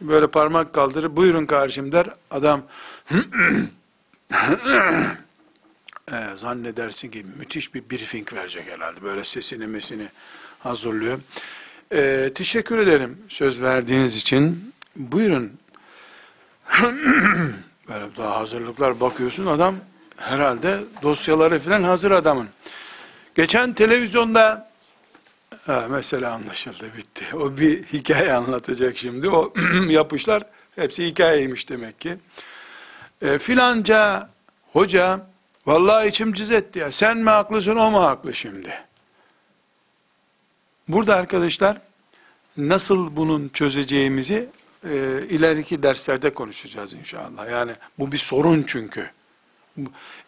[0.00, 2.06] Böyle parmak kaldırır, buyurun kardeşim der.
[2.30, 2.62] Adam
[6.12, 9.02] e, zannedersin ki müthiş bir briefing verecek herhalde.
[9.02, 10.06] Böyle sesini mesini
[10.58, 11.18] hazırlıyor.
[11.92, 14.72] E, teşekkür ederim söz verdiğiniz için.
[14.96, 15.52] Buyurun.
[17.88, 19.74] Böyle daha hazırlıklar bakıyorsun adam
[20.16, 22.48] herhalde dosyaları falan hazır adamın.
[23.34, 24.70] Geçen televizyonda
[25.66, 27.36] ha, mesela anlaşıldı bitti.
[27.36, 29.28] O bir hikaye anlatacak şimdi.
[29.28, 29.52] O
[29.88, 30.42] yapışlar
[30.76, 32.16] hepsi hikayeymiş demek ki.
[33.22, 34.28] E, filanca
[34.72, 35.26] hoca
[35.66, 36.92] vallahi içim cız etti ya.
[36.92, 38.78] Sen mi haklısın o mu haklı şimdi?
[40.88, 41.80] Burada arkadaşlar
[42.56, 44.48] nasıl bunun çözeceğimizi
[44.84, 47.50] e, ileriki derslerde konuşacağız inşallah.
[47.50, 49.10] Yani bu bir sorun çünkü.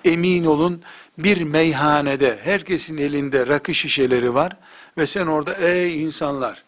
[0.04, 0.82] Emin olun
[1.18, 4.56] bir meyhanede herkesin elinde rakı şişeleri var
[4.98, 6.62] ve sen orada ey insanlar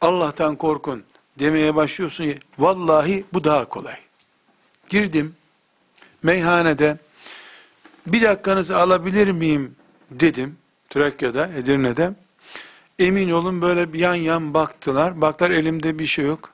[0.00, 1.02] Allah'tan korkun
[1.38, 2.34] demeye başlıyorsun.
[2.58, 3.96] Vallahi bu daha kolay.
[4.88, 5.36] Girdim
[6.22, 6.98] meyhanede
[8.06, 9.76] bir dakikanızı alabilir miyim
[10.10, 10.56] dedim.
[10.90, 12.12] Trakya'da, Edirne'de.
[12.98, 15.20] Emin olun böyle bir yan yan baktılar.
[15.20, 16.53] Baklar elimde bir şey yok.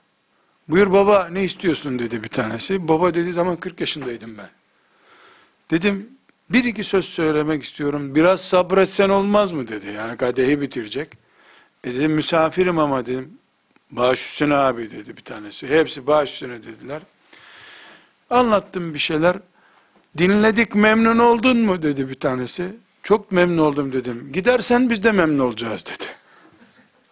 [0.70, 2.88] Buyur baba ne istiyorsun dedi bir tanesi.
[2.88, 4.50] Baba dediği zaman 40 yaşındaydım ben.
[5.70, 6.08] Dedim
[6.50, 8.14] bir iki söz söylemek istiyorum.
[8.14, 9.86] Biraz sabretsen olmaz mı dedi.
[9.96, 11.12] Yani kadehi bitirecek.
[11.84, 13.38] E dedim misafirim ama dedim.
[13.90, 15.68] Baş üstüne abi dedi bir tanesi.
[15.68, 17.02] Hepsi baş üstüne dediler.
[18.30, 19.36] Anlattım bir şeyler.
[20.18, 22.72] Dinledik memnun oldun mu dedi bir tanesi.
[23.02, 24.32] Çok memnun oldum dedim.
[24.32, 26.04] Gidersen biz de memnun olacağız dedi.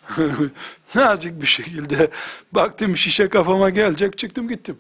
[0.95, 2.11] Nazik bir şekilde
[2.53, 4.79] baktım şişe kafama gelecek çıktım gittim.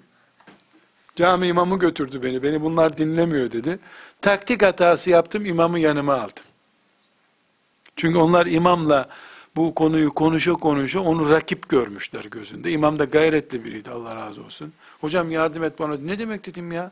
[1.16, 2.42] Cami imamı götürdü beni.
[2.42, 3.78] Beni bunlar dinlemiyor dedi.
[4.22, 6.44] Taktik hatası yaptım imamı yanıma aldım.
[7.96, 9.08] Çünkü onlar imamla
[9.56, 12.70] bu konuyu konuşa konuşa onu rakip görmüşler gözünde.
[12.70, 14.72] İmam da gayretli biriydi Allah razı olsun.
[15.00, 15.96] Hocam yardım et bana.
[15.96, 16.90] Ne demek dedim ya.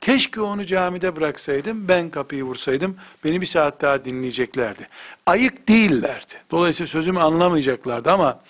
[0.00, 4.88] Keşke onu camide bıraksaydım, ben kapıyı vursaydım, beni bir saat daha dinleyeceklerdi.
[5.26, 6.34] Ayık değillerdi.
[6.50, 8.40] Dolayısıyla sözümü anlamayacaklardı ama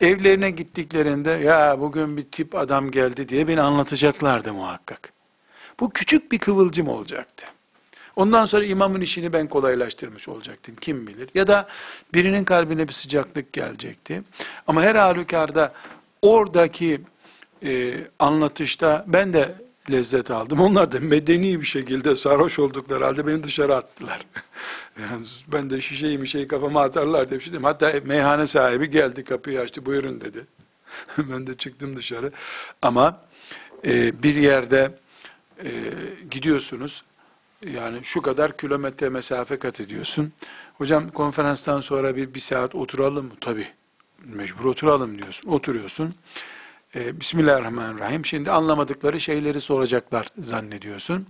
[0.00, 5.12] evlerine gittiklerinde ya bugün bir tip adam geldi diye beni anlatacaklardı muhakkak.
[5.80, 7.46] Bu küçük bir kıvılcım olacaktı.
[8.16, 10.74] Ondan sonra imamın işini ben kolaylaştırmış olacaktım.
[10.80, 11.28] Kim bilir.
[11.34, 11.68] Ya da
[12.14, 14.22] birinin kalbine bir sıcaklık gelecekti.
[14.66, 15.72] Ama her halükarda
[16.22, 17.00] oradaki
[17.64, 19.54] e, anlatışta ben de
[19.90, 20.60] lezzet aldım.
[20.60, 24.26] Onlar da medeni bir şekilde sarhoş oldukları halde beni dışarı attılar.
[25.00, 27.64] yani ben de şişeyi bir şey kafama atarlar diye bir şey dedim.
[27.64, 30.46] Hatta meyhane sahibi geldi kapıyı açtı buyurun dedi.
[31.18, 32.32] ben de çıktım dışarı.
[32.82, 33.20] Ama
[33.86, 34.98] e, bir yerde
[35.64, 35.70] e,
[36.30, 37.02] gidiyorsunuz.
[37.66, 40.32] Yani şu kadar kilometre mesafe kat ediyorsun.
[40.78, 43.32] Hocam konferanstan sonra bir, bir saat oturalım mı?
[43.40, 43.66] Tabii.
[44.24, 45.48] Mecbur oturalım diyorsun.
[45.48, 46.14] Oturuyorsun.
[46.96, 48.24] Ee, Bismillahirrahmanirrahim.
[48.24, 51.26] Şimdi anlamadıkları şeyleri soracaklar zannediyorsun.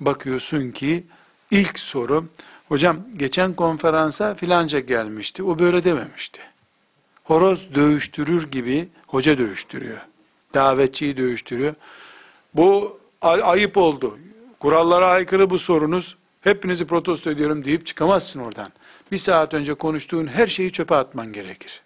[0.00, 1.04] Bakıyorsun ki
[1.50, 2.24] ilk soru,
[2.68, 5.42] hocam geçen konferansa filanca gelmişti.
[5.42, 6.40] O böyle dememişti.
[7.24, 10.00] Horoz dövüştürür gibi hoca dövüştürüyor.
[10.54, 11.74] Davetçiyi dövüştürüyor.
[12.54, 14.18] Bu ay- ayıp oldu.
[14.60, 16.16] Kurallara aykırı bu sorunuz.
[16.40, 18.72] Hepinizi protesto ediyorum deyip çıkamazsın oradan.
[19.12, 21.82] Bir saat önce konuştuğun her şeyi çöpe atman gerekir.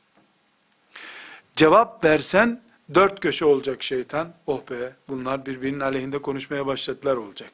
[1.56, 2.61] Cevap versen
[2.94, 4.29] dört köşe olacak şeytan.
[4.46, 7.50] Oh be bunlar birbirinin aleyhinde konuşmaya başladılar olacak.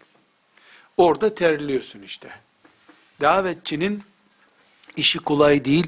[0.97, 2.29] Orada terliyorsun işte.
[3.21, 4.03] Davetçinin
[4.97, 5.87] işi kolay değil.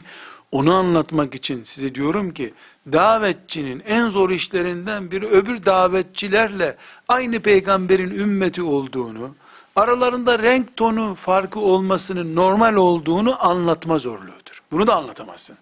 [0.52, 2.54] Onu anlatmak için size diyorum ki
[2.92, 6.76] davetçinin en zor işlerinden biri öbür davetçilerle
[7.08, 9.34] aynı peygamberin ümmeti olduğunu,
[9.76, 14.62] aralarında renk tonu farkı olmasının normal olduğunu anlatma zorluğudur.
[14.72, 15.58] Bunu da anlatamazsın.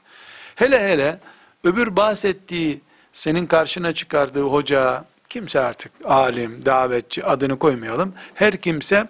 [0.55, 1.20] Hele hele
[1.64, 2.81] öbür bahsettiği
[3.16, 8.14] senin karşına çıkardığı hoca, kimse artık alim, davetçi adını koymayalım.
[8.35, 9.09] Her kimse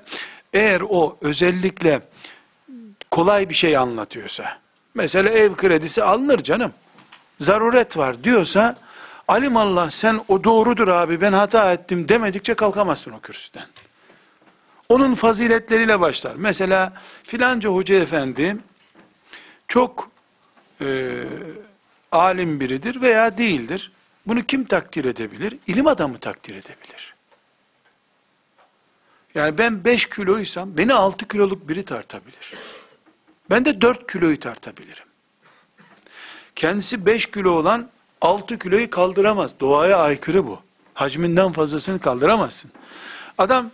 [0.52, 2.00] eğer o özellikle
[3.10, 4.58] kolay bir şey anlatıyorsa,
[4.94, 6.72] mesela ev kredisi alınır canım,
[7.40, 8.76] zaruret var diyorsa,
[9.28, 13.66] alim Allah sen o doğrudur abi ben hata ettim demedikçe kalkamazsın o kürsüden.
[14.88, 16.34] Onun faziletleriyle başlar.
[16.36, 16.92] Mesela
[17.22, 18.56] filanca hoca efendi
[19.68, 20.10] çok
[20.80, 20.86] e,
[22.12, 23.92] alim biridir veya değildir.
[24.26, 25.58] Bunu kim takdir edebilir?
[25.66, 27.14] İlim adamı takdir edebilir.
[29.34, 32.54] Yani ben 5 kiloysam beni 6 kiloluk biri tartabilir.
[33.50, 35.04] Ben de 4 kiloyu tartabilirim.
[36.56, 37.88] Kendisi 5 kilo olan
[38.20, 39.60] 6 kiloyu kaldıramaz.
[39.60, 40.60] Doğaya aykırı bu.
[40.94, 42.70] Hacminden fazlasını kaldıramazsın.
[43.38, 43.70] Adam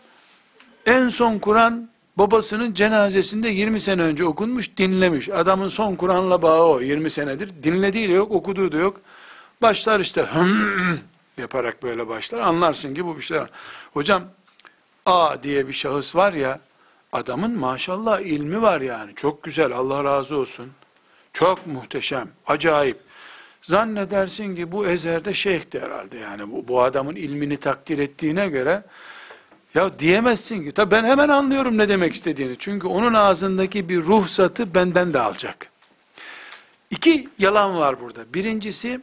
[0.87, 1.89] en son Kur'an
[2.19, 5.29] babasının cenazesinde 20 sene önce okunmuş, dinlemiş.
[5.29, 7.63] Adamın son Kur'an'la bağı o 20 senedir.
[7.63, 9.01] Dinlediği de yok, okuduğu da yok.
[9.63, 10.27] Başlar işte
[11.39, 12.41] yaparak böyle başlar.
[12.41, 13.39] Anlarsın ki bu bir şey.
[13.93, 14.23] Hocam
[15.07, 16.61] A diye bir şahıs var ya,
[17.13, 19.15] adamın maşallah ilmi var yani.
[19.15, 20.71] Çok güzel, Allah razı olsun.
[21.33, 23.01] Çok muhteşem, acayip.
[23.63, 26.51] Zannedersin ki bu ezerde şeyhti herhalde yani.
[26.51, 28.83] Bu, bu adamın ilmini takdir ettiğine göre
[29.75, 30.73] ya diyemezsin ki.
[30.73, 32.57] Tabi ben hemen anlıyorum ne demek istediğini.
[32.59, 35.71] Çünkü onun ağzındaki bir ruhsatı benden de alacak.
[36.91, 38.35] İki yalan var burada.
[38.35, 39.01] Birincisi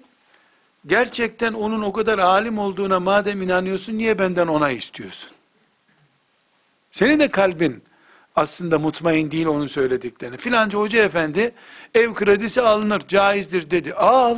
[0.88, 5.30] gerçekten onun o kadar alim olduğuna madem inanıyorsun niye benden ona istiyorsun?
[6.92, 7.84] Senin de kalbin
[8.36, 10.38] aslında mutmain değil onun söylediklerini.
[10.38, 11.52] Filanca hoca efendi
[11.96, 13.94] ev kredisi alınır caizdir dedi.
[13.94, 14.38] Al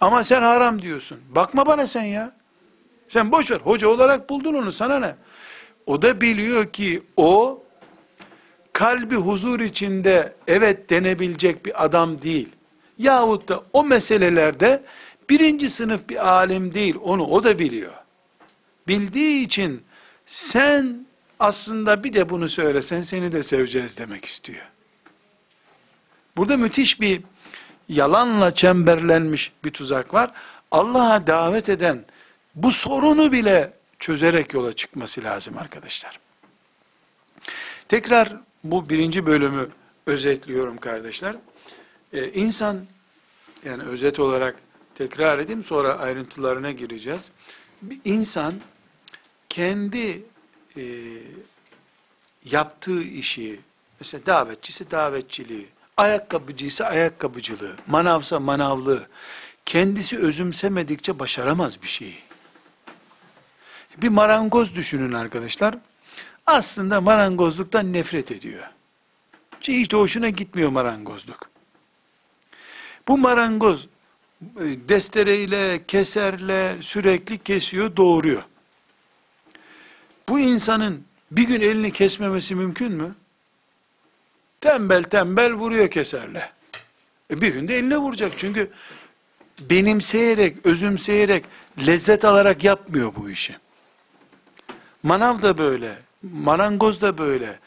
[0.00, 1.20] ama sen haram diyorsun.
[1.30, 2.32] Bakma bana sen ya.
[3.08, 3.56] Sen boş ver.
[3.56, 5.14] Hoca olarak buldun onu sana ne?
[5.86, 7.62] O da biliyor ki o
[8.72, 12.48] kalbi huzur içinde evet denebilecek bir adam değil.
[12.98, 14.82] Yahut da o meselelerde
[15.30, 16.96] birinci sınıf bir alim değil.
[17.02, 17.92] Onu o da biliyor.
[18.88, 19.82] Bildiği için
[20.26, 21.06] sen
[21.40, 24.66] aslında bir de bunu söylesen seni de seveceğiz demek istiyor.
[26.36, 27.22] Burada müthiş bir
[27.88, 30.30] yalanla çemberlenmiş bir tuzak var.
[30.70, 32.04] Allah'a davet eden
[32.54, 36.18] bu sorunu bile çözerek yola çıkması lazım arkadaşlar.
[37.88, 39.68] Tekrar bu birinci bölümü
[40.06, 41.36] özetliyorum kardeşler.
[42.12, 42.80] Ee, insan
[43.64, 44.56] yani özet olarak
[44.94, 47.30] tekrar edeyim sonra ayrıntılarına gireceğiz.
[47.82, 48.54] Bir insan
[49.48, 50.22] kendi
[50.76, 50.82] e,
[52.44, 53.60] yaptığı işi
[54.00, 59.08] mesela davetçisi davetçiliği, ayakkabıcıysa ayakkabıcılığı, manavsa manavlığı
[59.66, 62.18] kendisi özümsemedikçe başaramaz bir şeyi.
[63.96, 65.74] Bir marangoz düşünün arkadaşlar.
[66.46, 68.64] Aslında marangozluktan nefret ediyor.
[69.60, 71.50] Hiç de hoşuna gitmiyor marangozluk.
[73.08, 73.88] Bu marangoz
[74.88, 78.42] destereyle, keserle sürekli kesiyor, doğuruyor.
[80.28, 83.14] Bu insanın bir gün elini kesmemesi mümkün mü?
[84.60, 86.50] Tembel tembel vuruyor keserle.
[87.30, 88.70] E bir gün de eline vuracak çünkü
[89.60, 91.44] benimseyerek, özümseyerek,
[91.86, 93.56] lezzet alarak yapmıyor bu işi.
[95.02, 97.58] Manav da böyle, marangoz da böyle,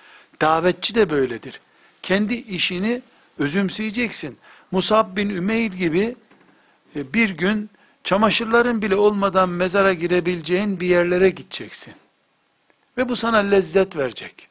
[0.42, 1.62] davetçi de böyledir.
[2.02, 3.02] Kendi işini
[3.40, 4.38] özümseyeceksin.
[4.72, 6.16] Musab bin Ümeyl gibi
[6.96, 7.70] bir gün
[8.04, 11.94] çamaşırların bile olmadan mezara girebileceğin bir yerlere gideceksin.
[12.98, 14.48] Ve bu sana lezzet verecek.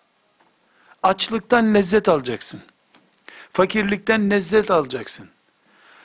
[1.02, 2.60] Açlıktan lezzet alacaksın.
[3.52, 5.28] Fakirlikten lezzet alacaksın.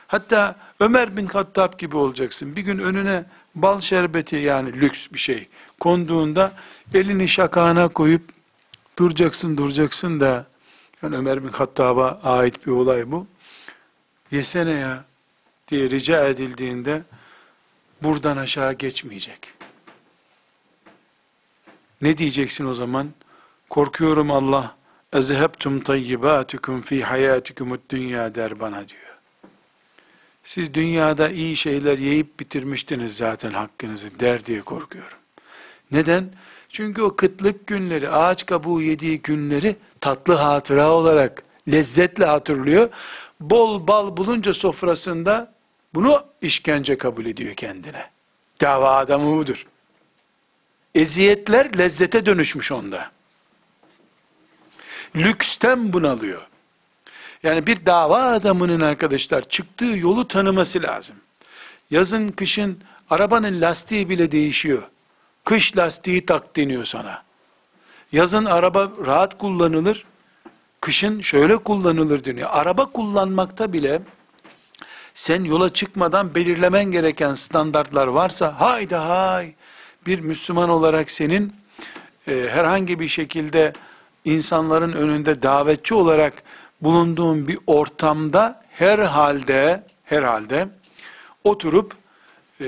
[0.07, 2.55] Hatta Ömer bin Hattab gibi olacaksın.
[2.55, 3.23] Bir gün önüne
[3.55, 5.47] bal şerbeti yani lüks bir şey
[5.79, 6.51] konduğunda
[6.93, 8.21] elini şakağına koyup
[8.99, 10.45] duracaksın duracaksın da
[11.03, 13.27] yani Ömer bin Hattab'a ait bir olay bu.
[14.31, 15.03] Yesene ya
[15.71, 17.01] diye rica edildiğinde
[18.03, 19.53] buradan aşağı geçmeyecek.
[22.01, 23.09] Ne diyeceksin o zaman?
[23.69, 24.75] Korkuyorum Allah
[25.13, 29.11] ezhebtum tayyibatukum fi hayatikumud dünya der bana diyor.
[30.43, 35.17] Siz dünyada iyi şeyler yiyip bitirmiştiniz zaten hakkınızı der diye korkuyorum.
[35.91, 36.29] Neden?
[36.69, 42.89] Çünkü o kıtlık günleri, ağaç kabuğu yediği günleri tatlı hatıra olarak lezzetle hatırlıyor.
[43.39, 45.53] Bol bal bulunca sofrasında
[45.93, 48.09] bunu işkence kabul ediyor kendine.
[48.61, 49.65] Dava adamı budur.
[50.95, 53.11] Eziyetler lezzete dönüşmüş onda.
[55.15, 56.47] Lüksten bunalıyor.
[57.43, 61.15] Yani bir dava adamının arkadaşlar çıktığı yolu tanıması lazım.
[61.91, 62.79] Yazın kışın
[63.09, 64.83] arabanın lastiği bile değişiyor.
[65.45, 67.23] Kış lastiği tak deniyor sana.
[68.11, 70.05] Yazın araba rahat kullanılır.
[70.81, 72.49] Kışın şöyle kullanılır deniyor.
[72.51, 74.01] Araba kullanmakta bile
[75.13, 79.53] sen yola çıkmadan belirlemen gereken standartlar varsa hayda hay
[80.05, 81.53] bir Müslüman olarak senin
[82.27, 83.73] e, herhangi bir şekilde
[84.25, 86.43] insanların önünde davetçi olarak
[86.81, 90.67] bulunduğun bir ortamda herhalde herhalde
[91.43, 91.95] oturup
[92.61, 92.65] e,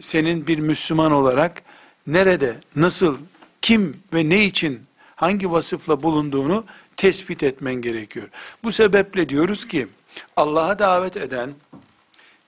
[0.00, 1.62] senin bir Müslüman olarak
[2.06, 3.16] nerede, nasıl,
[3.62, 4.82] kim ve ne için
[5.16, 6.64] hangi vasıfla bulunduğunu
[6.96, 8.28] tespit etmen gerekiyor.
[8.64, 9.88] Bu sebeple diyoruz ki
[10.36, 11.50] Allah'a davet eden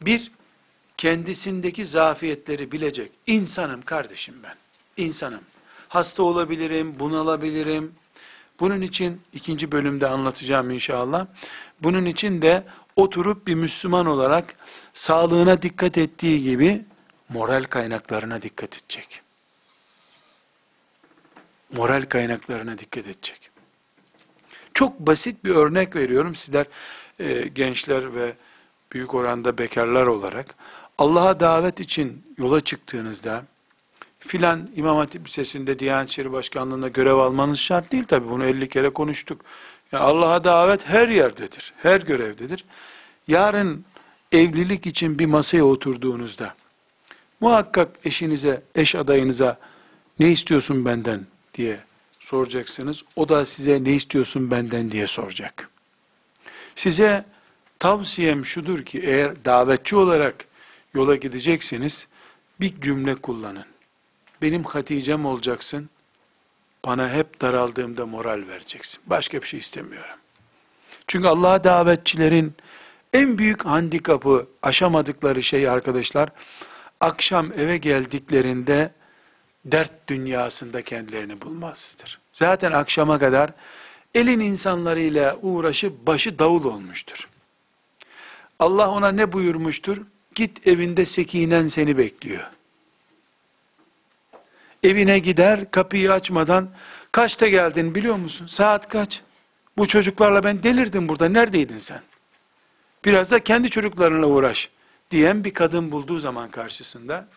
[0.01, 0.33] bir
[0.97, 4.55] kendisindeki zafiyetleri bilecek insanım kardeşim ben.
[5.05, 5.41] İnsanım.
[5.89, 7.93] Hasta olabilirim, bunalabilirim,
[8.61, 11.27] bunun için ikinci bölümde anlatacağım inşallah.
[11.83, 12.65] Bunun için de
[12.97, 14.55] oturup bir Müslüman olarak
[14.93, 16.85] sağlığına dikkat ettiği gibi
[17.29, 19.23] moral kaynaklarına dikkat edecek.
[21.73, 23.51] Moral kaynaklarına dikkat edecek.
[24.75, 26.67] Çok basit bir örnek veriyorum sizler
[27.19, 28.35] e, gençler ve
[28.93, 30.55] büyük oranda bekarlar olarak
[30.99, 33.45] Allah'a davet için yola çıktığınızda
[34.19, 38.91] filan İmam Hatip Lisesi'nde Diyanet İşleri Başkanlığı'nda görev almanız şart değil tabi bunu 50 kere
[38.91, 39.41] konuştuk.
[39.93, 42.65] Yani Allah'a davet her yerdedir, her görevdedir.
[43.29, 43.85] Yarın
[44.33, 46.55] evlilik için bir masaya oturduğunuzda
[47.41, 49.59] muhakkak eşinize, eş adayınıza
[50.19, 51.81] ne istiyorsun benden diye
[52.21, 53.03] soracaksınız.
[53.17, 55.71] O da size ne istiyorsun benden diye soracak.
[56.75, 57.25] Size
[57.79, 60.45] tavsiyem şudur ki eğer davetçi olarak
[60.95, 62.07] yola gidecekseniz
[62.61, 63.65] bir cümle kullanın
[64.43, 65.91] benim Hatice'm olacaksın.
[66.85, 69.01] Bana hep daraldığımda moral vereceksin.
[69.07, 70.17] Başka bir şey istemiyorum.
[71.07, 72.55] Çünkü Allah'a davetçilerin
[73.13, 76.29] en büyük handikapı, aşamadıkları şey arkadaşlar,
[77.01, 78.91] akşam eve geldiklerinde
[79.65, 82.21] dert dünyasında kendilerini bulmazdır.
[82.33, 83.51] Zaten akşama kadar
[84.15, 87.29] elin insanlarıyla uğraşıp başı davul olmuştur.
[88.59, 89.99] Allah ona ne buyurmuştur?
[90.35, 92.51] Git evinde sekinen seni bekliyor.
[94.83, 96.69] Evine gider, kapıyı açmadan,
[97.13, 98.47] kaçta geldin biliyor musun?
[98.47, 99.23] Saat kaç?
[99.77, 102.01] Bu çocuklarla ben delirdim burada, neredeydin sen?
[103.05, 104.71] Biraz da kendi çocuklarınla uğraş,
[105.11, 107.29] diyen bir kadın bulduğu zaman karşısında,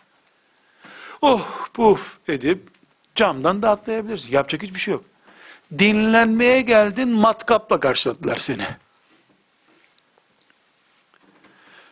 [1.22, 2.70] oh puf edip,
[3.16, 4.32] camdan da atlayabilirsin.
[4.32, 5.04] Yapacak hiçbir şey yok.
[5.80, 8.66] Dinlenmeye geldin, matkapla karşıladılar seni.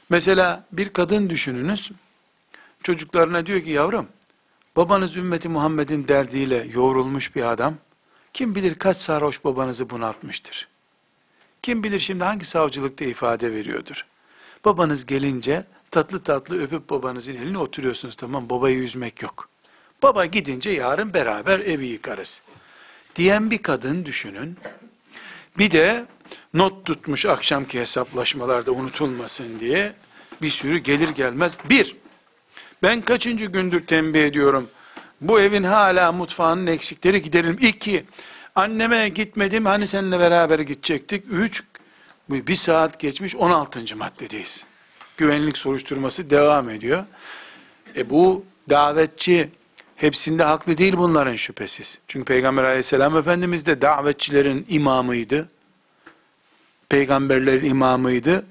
[0.09, 1.91] Mesela bir kadın düşününüz,
[2.83, 4.07] çocuklarına diyor ki yavrum,
[4.75, 7.75] Babanız ümmeti Muhammed'in derdiyle yoğrulmuş bir adam.
[8.33, 10.67] Kim bilir kaç sarhoş babanızı bunaltmıştır.
[11.61, 14.05] Kim bilir şimdi hangi savcılıkta ifade veriyordur.
[14.65, 19.49] Babanız gelince tatlı tatlı öpüp babanızın eline oturuyorsunuz tamam babayı üzmek yok.
[20.03, 22.41] Baba gidince yarın beraber evi yıkarız.
[23.15, 24.57] Diyen bir kadın düşünün.
[25.57, 26.05] Bir de
[26.53, 29.93] not tutmuş akşamki hesaplaşmalarda unutulmasın diye
[30.41, 31.57] bir sürü gelir gelmez.
[31.69, 31.95] Bir,
[32.83, 34.69] ben kaçıncı gündür tembih ediyorum.
[35.21, 37.57] Bu evin hala mutfağının eksikleri giderim.
[37.61, 38.05] İki,
[38.55, 41.23] anneme gitmedim hani seninle beraber gidecektik.
[41.31, 41.63] Üç,
[42.29, 43.95] bir saat geçmiş 16.
[43.95, 44.65] maddedeyiz.
[45.17, 47.03] Güvenlik soruşturması devam ediyor.
[47.95, 49.49] E bu davetçi
[49.95, 51.97] hepsinde haklı değil bunların şüphesiz.
[52.07, 55.49] Çünkü Peygamber aleyhisselam Efendimiz de davetçilerin imamıydı.
[56.89, 58.45] Peygamberlerin imamıydı.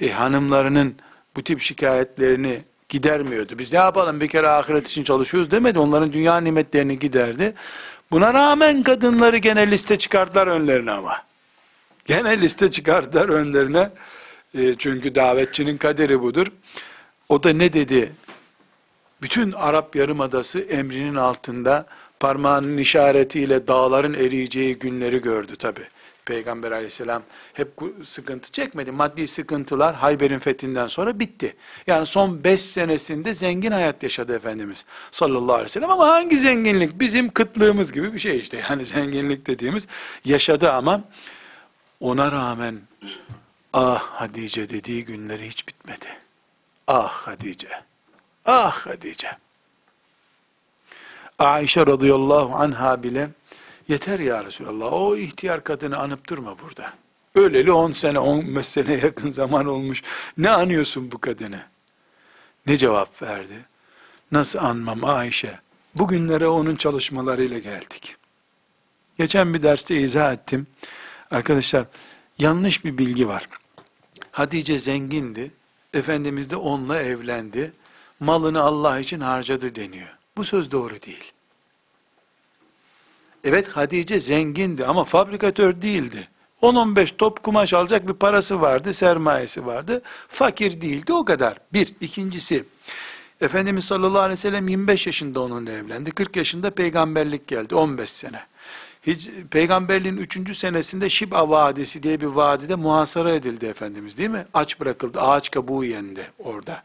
[0.00, 0.94] E, hanımlarının
[1.36, 3.58] bu tip şikayetlerini gidermiyordu.
[3.58, 5.78] Biz ne yapalım bir kere ahiret için çalışıyoruz demedi.
[5.78, 7.54] Onların dünya nimetlerini giderdi.
[8.10, 11.22] Buna rağmen kadınları gene liste çıkarttılar önlerine ama.
[12.04, 13.90] Gene liste çıkarttılar önlerine.
[14.54, 16.46] E, çünkü davetçinin kaderi budur.
[17.28, 18.12] O da ne dedi?
[19.22, 21.86] Bütün Arap Yarımadası emrinin altında
[22.20, 25.80] parmağının işaretiyle dağların eriyeceği günleri gördü tabi.
[26.28, 27.22] Peygamber aleyhisselam
[27.52, 27.68] hep
[28.04, 28.92] sıkıntı çekmedi.
[28.92, 31.56] Maddi sıkıntılar Hayber'in fethinden sonra bitti.
[31.86, 35.90] Yani son beş senesinde zengin hayat yaşadı Efendimiz sallallahu aleyhi ve sellem.
[35.90, 37.00] Ama hangi zenginlik?
[37.00, 38.58] Bizim kıtlığımız gibi bir şey işte.
[38.70, 39.86] Yani zenginlik dediğimiz
[40.24, 41.04] yaşadı ama
[42.00, 42.80] ona rağmen
[43.72, 46.06] ah Hadice dediği günleri hiç bitmedi.
[46.86, 47.68] Ah Hadice.
[48.44, 49.28] Ah Hadice.
[51.38, 53.28] Ayşe radıyallahu anha bile
[53.88, 56.92] yeter ya Resulallah o ihtiyar kadını anıp durma burada.
[57.34, 60.02] Öleli 10 sene 15 sene yakın zaman olmuş.
[60.38, 61.60] Ne anıyorsun bu kadını?
[62.66, 63.64] Ne cevap verdi?
[64.32, 65.58] Nasıl anmam Ayşe?
[65.94, 68.16] Bugünlere onun çalışmalarıyla geldik.
[69.18, 70.66] Geçen bir derste izah ettim.
[71.30, 71.86] Arkadaşlar
[72.38, 73.48] yanlış bir bilgi var.
[74.32, 75.50] Hatice zengindi.
[75.94, 77.72] Efendimiz de onunla evlendi.
[78.20, 80.16] Malını Allah için harcadı deniyor.
[80.36, 81.32] Bu söz doğru değil.
[83.44, 86.28] Evet Hatice zengindi ama fabrikatör değildi.
[86.62, 90.02] 10-15 top kumaş alacak bir parası vardı, sermayesi vardı.
[90.28, 91.58] Fakir değildi o kadar.
[91.72, 91.94] Bir.
[92.00, 92.64] ikincisi
[93.40, 96.10] Efendimiz sallallahu aleyhi ve sellem 25 yaşında onunla evlendi.
[96.10, 97.74] 40 yaşında peygamberlik geldi.
[97.74, 98.40] 15 sene.
[99.02, 100.56] Hiç, peygamberliğin 3.
[100.56, 104.46] senesinde Şib'a Vadisi diye bir vadide muhasara edildi Efendimiz değil mi?
[104.54, 105.20] Aç bırakıldı.
[105.20, 106.82] Ağaç kabuğu yendi orada.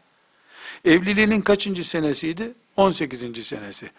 [0.84, 2.52] Evliliğinin kaçıncı senesiydi?
[2.76, 3.46] 18.
[3.46, 3.90] senesi.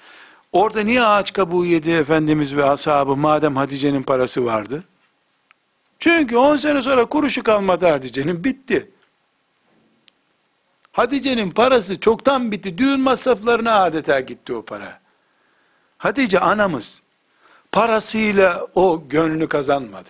[0.56, 4.84] Orada niye ağaç kabuğu yedi Efendimiz ve ashabı madem Hatice'nin parası vardı?
[6.00, 8.92] Çünkü 10 sene sonra kuruşu kalmadı Hatice'nin bitti.
[10.92, 12.78] Hatice'nin parası çoktan bitti.
[12.78, 15.00] Düğün masraflarına adeta gitti o para.
[15.98, 17.02] Hatice anamız
[17.72, 20.10] parasıyla o gönlü kazanmadı.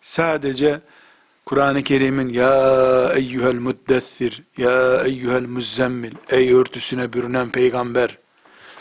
[0.00, 0.80] Sadece
[1.44, 8.18] Kur'an-ı Kerim'in ya eyyuhel muddessir, ya eyyuhel müzzemmil, ey örtüsüne bürünen peygamber,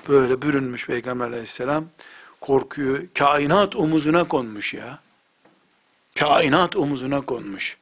[0.10, 1.86] böyle bürünmüş peygamber aleyhisselam,
[2.42, 5.00] korkuyor, kainat omuzuna konmuş ya.
[6.20, 7.78] Kainat omuzuna konmuş.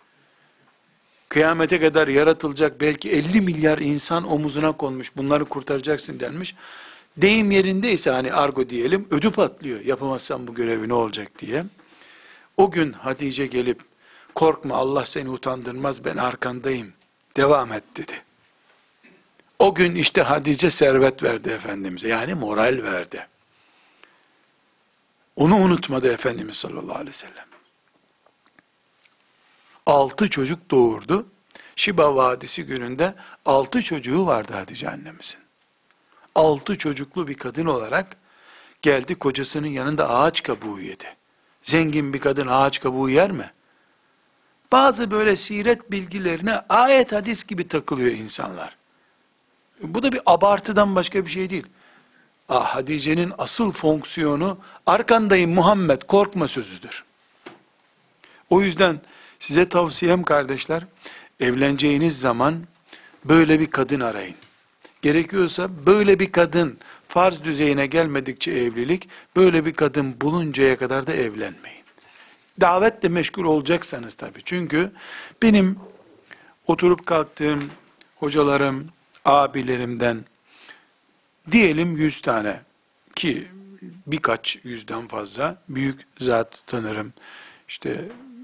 [1.30, 5.17] Kıyamete kadar yaratılacak belki 50 milyar insan omuzuna konmuş.
[5.17, 6.55] Bunları kurtaracaksın denmiş.
[7.17, 9.80] Deyim yerindeyse hani argo diyelim ödü patlıyor.
[9.80, 11.65] Yapamazsan bu görevi ne olacak diye.
[12.57, 13.82] O gün Hatice gelip
[14.36, 16.93] korkma Allah seni utandırmaz ben arkandayım.
[17.38, 18.13] Devam et dedi.
[19.64, 22.07] O gün işte Hatice servet verdi Efendimiz'e.
[22.07, 23.28] Yani moral verdi.
[25.36, 27.45] Onu unutmadı Efendimiz sallallahu aleyhi ve sellem.
[29.86, 31.28] Altı çocuk doğurdu.
[31.76, 35.39] Şiba Vadisi gününde altı çocuğu vardı Hatice annemizin.
[36.36, 38.18] Altı çocuklu bir kadın olarak
[38.82, 41.16] geldi kocasının yanında ağaç kabuğu yedi.
[41.61, 43.51] Zengin bir kadın ağaç kabuğu yer mi?
[44.72, 48.82] Bazı böyle siret bilgilerine ayet hadis gibi takılıyor insanlar.
[49.82, 51.65] Bu da bir abartıdan başka bir şey değil.
[52.49, 57.03] Ah, Hatice'nin asıl fonksiyonu arkandayım Muhammed korkma sözüdür.
[58.49, 59.01] O yüzden
[59.39, 60.84] size tavsiyem kardeşler,
[61.39, 62.55] evleneceğiniz zaman
[63.26, 64.36] böyle bir kadın arayın.
[65.01, 71.84] Gerekiyorsa böyle bir kadın farz düzeyine gelmedikçe evlilik, böyle bir kadın buluncaya kadar da evlenmeyin.
[72.61, 74.41] Davetle meşgul olacaksanız tabii.
[74.45, 74.91] Çünkü
[75.41, 75.80] benim
[76.67, 77.71] oturup kalktığım
[78.15, 78.88] hocalarım,
[79.26, 80.17] abilerimden
[81.51, 82.59] diyelim yüz tane
[83.15, 83.47] ki
[84.07, 87.13] birkaç yüzden fazla büyük zat tanırım.
[87.67, 87.89] İşte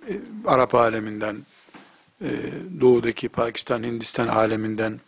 [0.10, 0.14] e,
[0.46, 1.38] Arap aleminden,
[2.22, 2.30] e,
[2.82, 5.00] doğudaki Pakistan, Hindistan aleminden,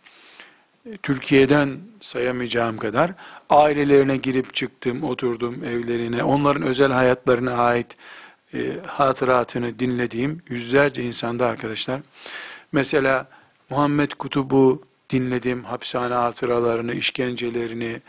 [0.86, 3.12] e, Türkiye'den sayamayacağım kadar
[3.50, 7.96] ailelerine girip çıktım, oturdum evlerine, onların özel hayatlarına ait
[8.54, 12.00] e, hatıratını dinlediğim yüzlerce insanda arkadaşlar.
[12.72, 13.28] Mesela
[13.70, 14.82] Muhammed Kutub'u
[15.12, 18.00] dinledim, hapishane hatıralarını, işkencelerini,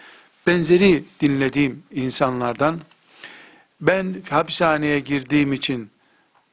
[0.48, 2.80] benzeri dinlediğim insanlardan
[3.82, 5.92] ben hapishaneye girdiğim için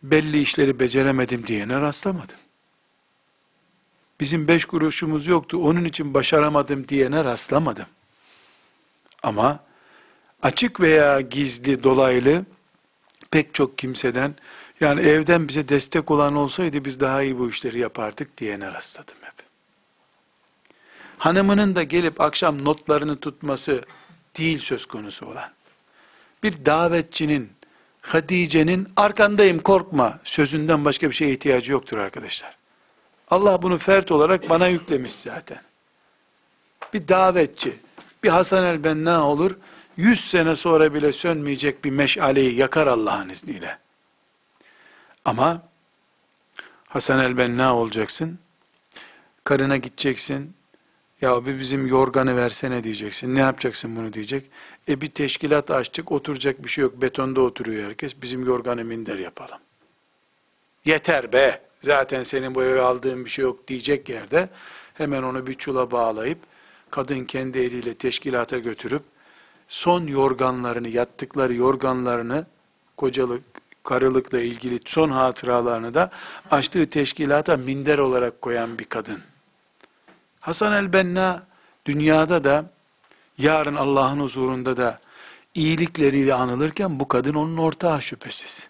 [0.02, 2.36] belli işleri beceremedim diyene rastlamadım.
[4.20, 7.86] Bizim beş kuruşumuz yoktu, onun için başaramadım diyene rastlamadım.
[9.22, 9.60] Ama
[10.42, 12.44] açık veya gizli, dolaylı
[13.30, 14.34] pek çok kimseden
[14.80, 19.19] yani evden bize destek olan olsaydı biz daha iyi bu işleri yapardık diyene rastladım.
[21.20, 23.82] Hanımının da gelip akşam notlarını tutması
[24.38, 25.50] değil söz konusu olan.
[26.42, 27.52] Bir davetçinin,
[28.00, 32.56] Hatice'nin arkandayım korkma sözünden başka bir şeye ihtiyacı yoktur arkadaşlar.
[33.30, 35.60] Allah bunu fert olarak bana yüklemiş zaten.
[36.94, 37.76] Bir davetçi,
[38.22, 39.56] bir Hasan el Benna olur,
[39.96, 43.78] 100 sene sonra bile sönmeyecek bir meşaleyi yakar Allah'ın izniyle.
[45.24, 45.62] Ama
[46.88, 48.38] Hasan el-Benna olacaksın.
[49.44, 50.59] Karına gideceksin.
[51.20, 53.34] Ya bir bizim yorganı versene diyeceksin.
[53.34, 54.50] Ne yapacaksın bunu diyecek.
[54.88, 57.02] E bir teşkilat açtık oturacak bir şey yok.
[57.02, 58.22] Betonda oturuyor herkes.
[58.22, 59.58] Bizim yorganı minder yapalım.
[60.84, 61.62] Yeter be.
[61.82, 64.48] Zaten senin bu eve aldığın bir şey yok diyecek yerde
[64.94, 66.38] hemen onu bir çula bağlayıp
[66.90, 69.02] kadın kendi eliyle teşkilata götürüp
[69.68, 72.46] son yorganlarını, yattıkları yorganlarını
[72.96, 73.42] kocalık,
[73.84, 76.10] karılıkla ilgili son hatıralarını da
[76.50, 79.29] açtığı teşkilata minder olarak koyan bir kadın.
[80.40, 81.42] Hasan el-Benna
[81.86, 82.64] dünyada da
[83.38, 85.00] yarın Allah'ın huzurunda da
[85.54, 88.68] iyilikleriyle anılırken bu kadın onun ortağı şüphesiz.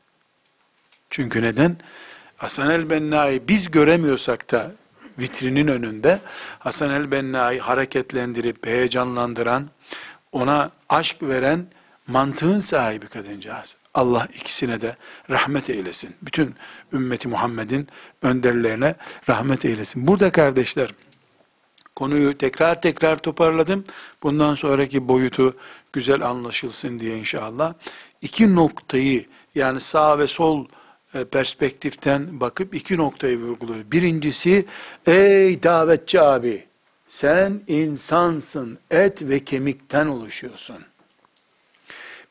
[1.11, 1.77] Çünkü neden?
[2.37, 4.73] Hasan el-Benna'yı biz göremiyorsak da
[5.19, 6.21] vitrinin önünde
[6.59, 9.69] Hasan el-Benna'yı hareketlendirip heyecanlandıran,
[10.33, 11.67] ona aşk veren
[12.07, 13.77] mantığın sahibi kadıncağız.
[13.95, 14.97] Allah ikisine de
[15.31, 16.17] rahmet eylesin.
[16.23, 16.55] Bütün
[16.93, 17.89] ümmeti Muhammed'in
[18.23, 18.95] önderlerine
[19.29, 20.07] rahmet eylesin.
[20.07, 20.91] Burada kardeşler,
[22.01, 23.85] konuyu tekrar tekrar toparladım.
[24.23, 25.57] Bundan sonraki boyutu
[25.93, 27.75] güzel anlaşılsın diye inşallah.
[28.23, 29.25] İki noktayı
[29.55, 30.67] yani sağ ve sol
[31.15, 33.85] e, perspektiften bakıp iki noktayı vurguluyor.
[33.93, 34.67] Birincisi,
[35.07, 36.67] ey davetçi abi,
[37.09, 40.79] sen insansın, et ve kemikten oluşuyorsun.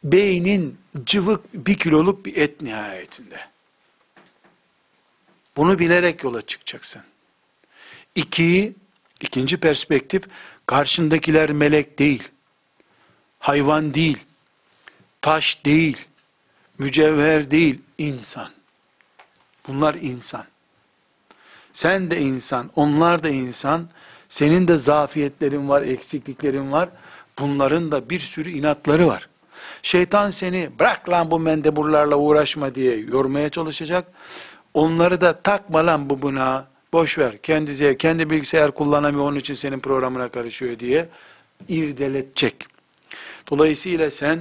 [0.03, 3.39] Beynin cıvık bir kiloluk bir et nihayetinde.
[5.57, 7.01] Bunu bilerek yola çıkacaksın.
[8.15, 8.74] İki,
[9.22, 10.24] ikinci perspektif,
[10.65, 12.24] karşındakiler melek değil,
[13.39, 14.17] hayvan değil,
[15.22, 15.97] taş değil,
[16.78, 18.49] mücevher değil, insan.
[19.67, 20.45] Bunlar insan.
[21.74, 23.89] Sen de insan, onlar da insan.
[24.30, 26.89] Senin de zafiyetlerin var, eksikliklerin var.
[27.39, 29.30] Bunların da bir sürü inatları var.
[29.82, 34.07] Şeytan seni bırak lan bu mendeburlarla uğraşma diye yormaya çalışacak.
[34.74, 37.41] Onları da takma lan bu buna, boş ver.
[37.41, 41.09] Kendi, kendi bilgisayar kullanamıyor onun için senin programına karışıyor diye
[41.67, 42.55] irdeletecek.
[43.51, 44.39] Dolayısıyla sen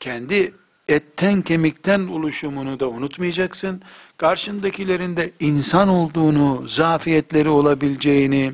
[0.00, 0.52] kendi
[0.88, 3.82] etten kemikten oluşumunu da unutmayacaksın.
[4.16, 8.52] Karşındakilerin de insan olduğunu, zafiyetleri olabileceğini,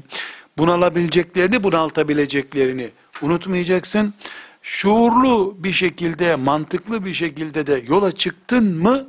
[0.59, 2.91] bunalabileceklerini, bunaltabileceklerini
[3.23, 4.15] unutmayacaksın.
[4.63, 9.07] Şuurlu bir şekilde, mantıklı bir şekilde de yola çıktın mı,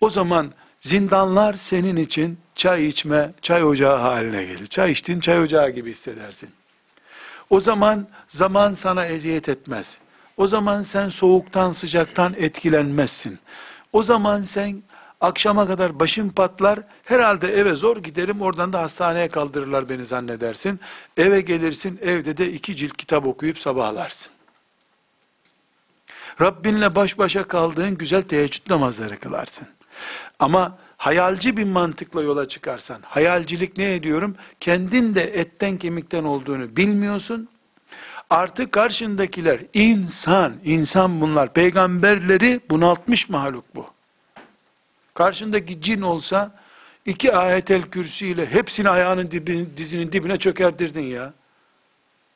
[0.00, 4.66] o zaman zindanlar senin için çay içme, çay ocağı haline gelir.
[4.66, 6.50] Çay içtin, çay ocağı gibi hissedersin.
[7.50, 9.98] O zaman zaman sana eziyet etmez.
[10.36, 13.38] O zaman sen soğuktan sıcaktan etkilenmezsin.
[13.92, 14.82] O zaman sen
[15.20, 20.80] akşama kadar başın patlar, herhalde eve zor giderim, oradan da hastaneye kaldırırlar beni zannedersin.
[21.16, 24.32] Eve gelirsin, evde de iki cilt kitap okuyup sabahlarsın.
[26.40, 29.68] Rabbinle baş başa kaldığın güzel teheccüd namazları kılarsın.
[30.38, 34.36] Ama hayalci bir mantıkla yola çıkarsan, hayalcilik ne ediyorum?
[34.60, 37.48] Kendin de etten kemikten olduğunu bilmiyorsun,
[38.30, 41.52] Artık karşındakiler insan, insan bunlar.
[41.52, 43.86] Peygamberleri bunaltmış mahluk bu.
[45.14, 46.54] Karşındaki cin olsa
[47.06, 51.32] iki ayetel kürsi ile hepsini ayağının dibine, dizinin dibine çökertirdin ya.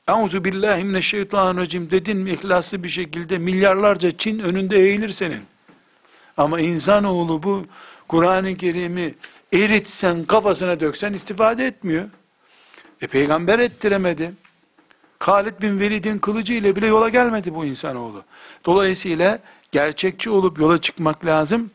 [0.09, 5.43] Euzu billahi mineşşeytanirracim dedin mi ihlaslı bir şekilde milyarlarca Çin önünde eğilir senin.
[6.37, 7.67] Ama insanoğlu bu
[8.09, 9.15] Kur'an-ı Kerim'i
[9.53, 12.09] eritsen kafasına döksen istifade etmiyor.
[13.01, 14.33] E peygamber ettiremedi.
[15.19, 18.25] Halid bin Velid'in kılıcı ile bile yola gelmedi bu insanoğlu.
[18.67, 19.39] Dolayısıyla
[19.73, 21.71] gerçekçi olup yola çıkmak lazım.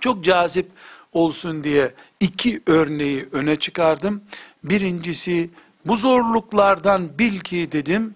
[0.00, 0.66] Çok cazip
[1.12, 4.22] olsun diye iki örneği öne çıkardım.
[4.64, 5.50] Birincisi
[5.86, 8.14] bu zorluklardan bil ki dedim,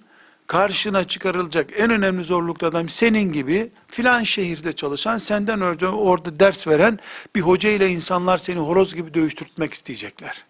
[0.49, 6.99] karşına çıkarılacak en önemli zorluklardan senin gibi filan şehirde çalışan, senden orada, orada ders veren
[7.35, 10.45] bir hoca ile insanlar seni horoz gibi dövüştürtmek isteyecekler.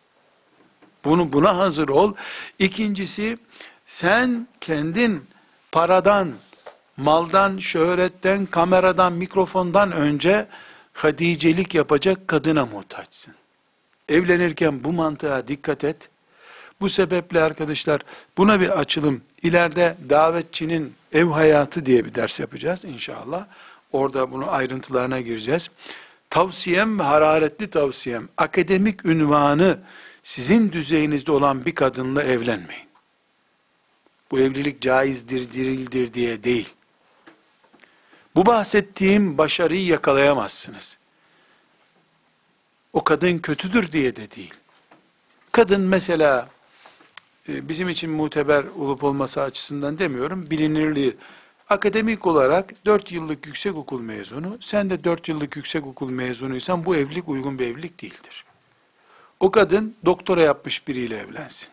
[1.05, 2.14] Bunu buna hazır ol.
[2.59, 3.38] İkincisi
[3.86, 5.24] sen kendin
[5.72, 6.28] paradan,
[6.96, 10.46] maldan, şöhretten, kameradan, mikrofondan önce
[10.92, 13.34] hadicelik yapacak kadına muhtaçsın.
[14.09, 16.09] Evlenirken bu mantığa dikkat et.
[16.81, 18.01] Bu sebeple arkadaşlar
[18.39, 19.22] buna bir açılım.
[19.43, 23.47] İleride davetçinin ev hayatı diye bir ders yapacağız inşallah.
[23.93, 25.70] Orada bunu ayrıntılarına gireceğiz.
[26.31, 29.79] Tavsiyem ve hararetli tavsiyem akademik ünvanı
[30.22, 32.89] sizin düzeyinizde olan bir kadınla evlenmeyin
[34.31, 36.74] bu evlilik caizdir, dirildir diye değil.
[38.35, 40.99] Bu bahsettiğim başarıyı yakalayamazsınız.
[42.93, 44.55] O kadın kötüdür diye de değil.
[45.53, 46.49] Kadın mesela
[47.49, 51.16] bizim için muteber olup olması açısından demiyorum, bilinirliği
[51.68, 56.96] akademik olarak 4 yıllık yüksek okul mezunu, sen de 4 yıllık yüksek okul mezunuysan bu
[56.96, 58.44] evlilik uygun bir evlilik değildir.
[59.40, 61.68] O kadın doktora yapmış biriyle evlensin.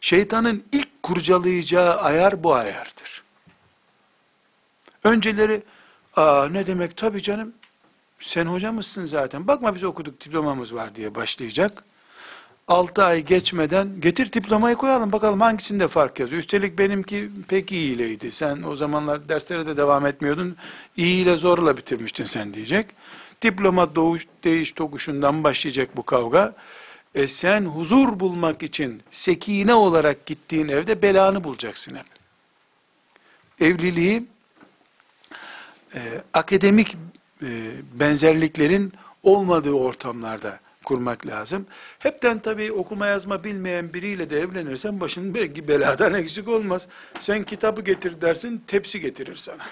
[0.00, 3.22] Şeytanın ilk kurcalayacağı ayar bu ayardır.
[5.04, 5.62] Önceleri,
[6.16, 7.52] aa ne demek tabii canım,
[8.20, 11.84] sen hoca mısın zaten, bakma biz okuduk diplomamız var diye başlayacak.
[12.68, 16.40] 6 ay geçmeden getir diplomayı koyalım bakalım hangisinde fark yazıyor.
[16.42, 18.32] Üstelik benimki pek iyileydi.
[18.32, 20.56] Sen o zamanlar derslere de devam etmiyordun.
[20.96, 22.86] İyi zorla bitirmiştin sen diyecek.
[23.42, 26.54] Diploma doğuş, değiş tokuşundan başlayacak bu kavga.
[27.14, 32.06] E sen huzur bulmak için sekine olarak gittiğin evde belanı bulacaksın hep.
[33.60, 34.24] Evliliği
[35.94, 36.00] e,
[36.34, 36.96] akademik
[37.42, 38.92] e, benzerliklerin
[39.22, 41.66] olmadığı ortamlarda kurmak lazım.
[41.98, 46.88] Hepten tabii okuma yazma bilmeyen biriyle de evlenirsen başın belki beladan eksik olmaz.
[47.20, 49.62] Sen kitabı getir dersin, tepsi getirir sana.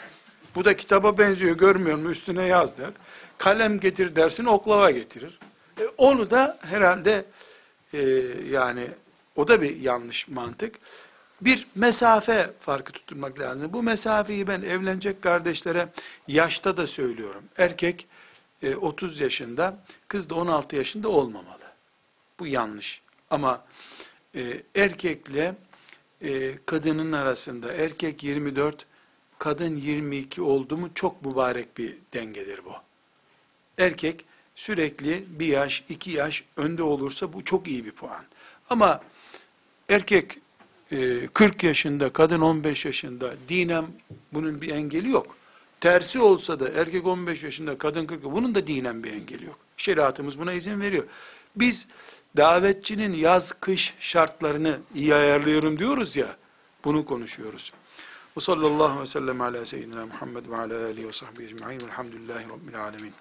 [0.54, 2.11] Bu da kitaba benziyor, görmüyor musun?
[2.11, 2.90] Üstüne yaz der.
[3.38, 5.38] Kalem getir dersin, oklava getirir.
[5.80, 7.24] E, onu da herhalde
[7.92, 8.00] e,
[8.50, 8.86] yani
[9.36, 10.74] o da bir yanlış mantık.
[11.40, 13.72] Bir mesafe farkı tutturmak lazım.
[13.72, 15.88] Bu mesafeyi ben evlenecek kardeşlere
[16.28, 17.42] yaşta da söylüyorum.
[17.58, 18.06] Erkek
[18.62, 21.64] e, 30 yaşında, kız da 16 yaşında olmamalı.
[22.38, 23.02] Bu yanlış.
[23.30, 23.64] Ama
[24.34, 25.54] e, erkekle
[26.22, 28.86] e, kadının arasında erkek 24,
[29.38, 32.72] kadın 22 oldu mu çok mübarek bir dengedir bu.
[33.78, 38.24] Erkek sürekli bir yaş, iki yaş önde olursa bu çok iyi bir puan.
[38.70, 39.00] Ama
[39.88, 40.38] erkek
[40.92, 43.86] e, 40 yaşında, kadın 15 yaşında, dinem
[44.32, 45.36] bunun bir engeli yok.
[45.80, 49.58] Tersi olsa da erkek 15 yaşında, kadın 40, bunun da dinen bir engeli yok.
[49.76, 51.04] Şeriatımız buna izin veriyor.
[51.56, 51.86] Biz
[52.36, 56.36] davetçinin yaz-kış şartlarını iyi ayarlıyorum diyoruz ya,
[56.84, 57.72] bunu konuşuyoruz.
[58.36, 62.48] Ve sallallahu aleyhi ve sellem ala seyyidina Muhammed ve ala alihi ve sahbihi ecma'in velhamdülillahi
[62.48, 63.12] rabbil alemin.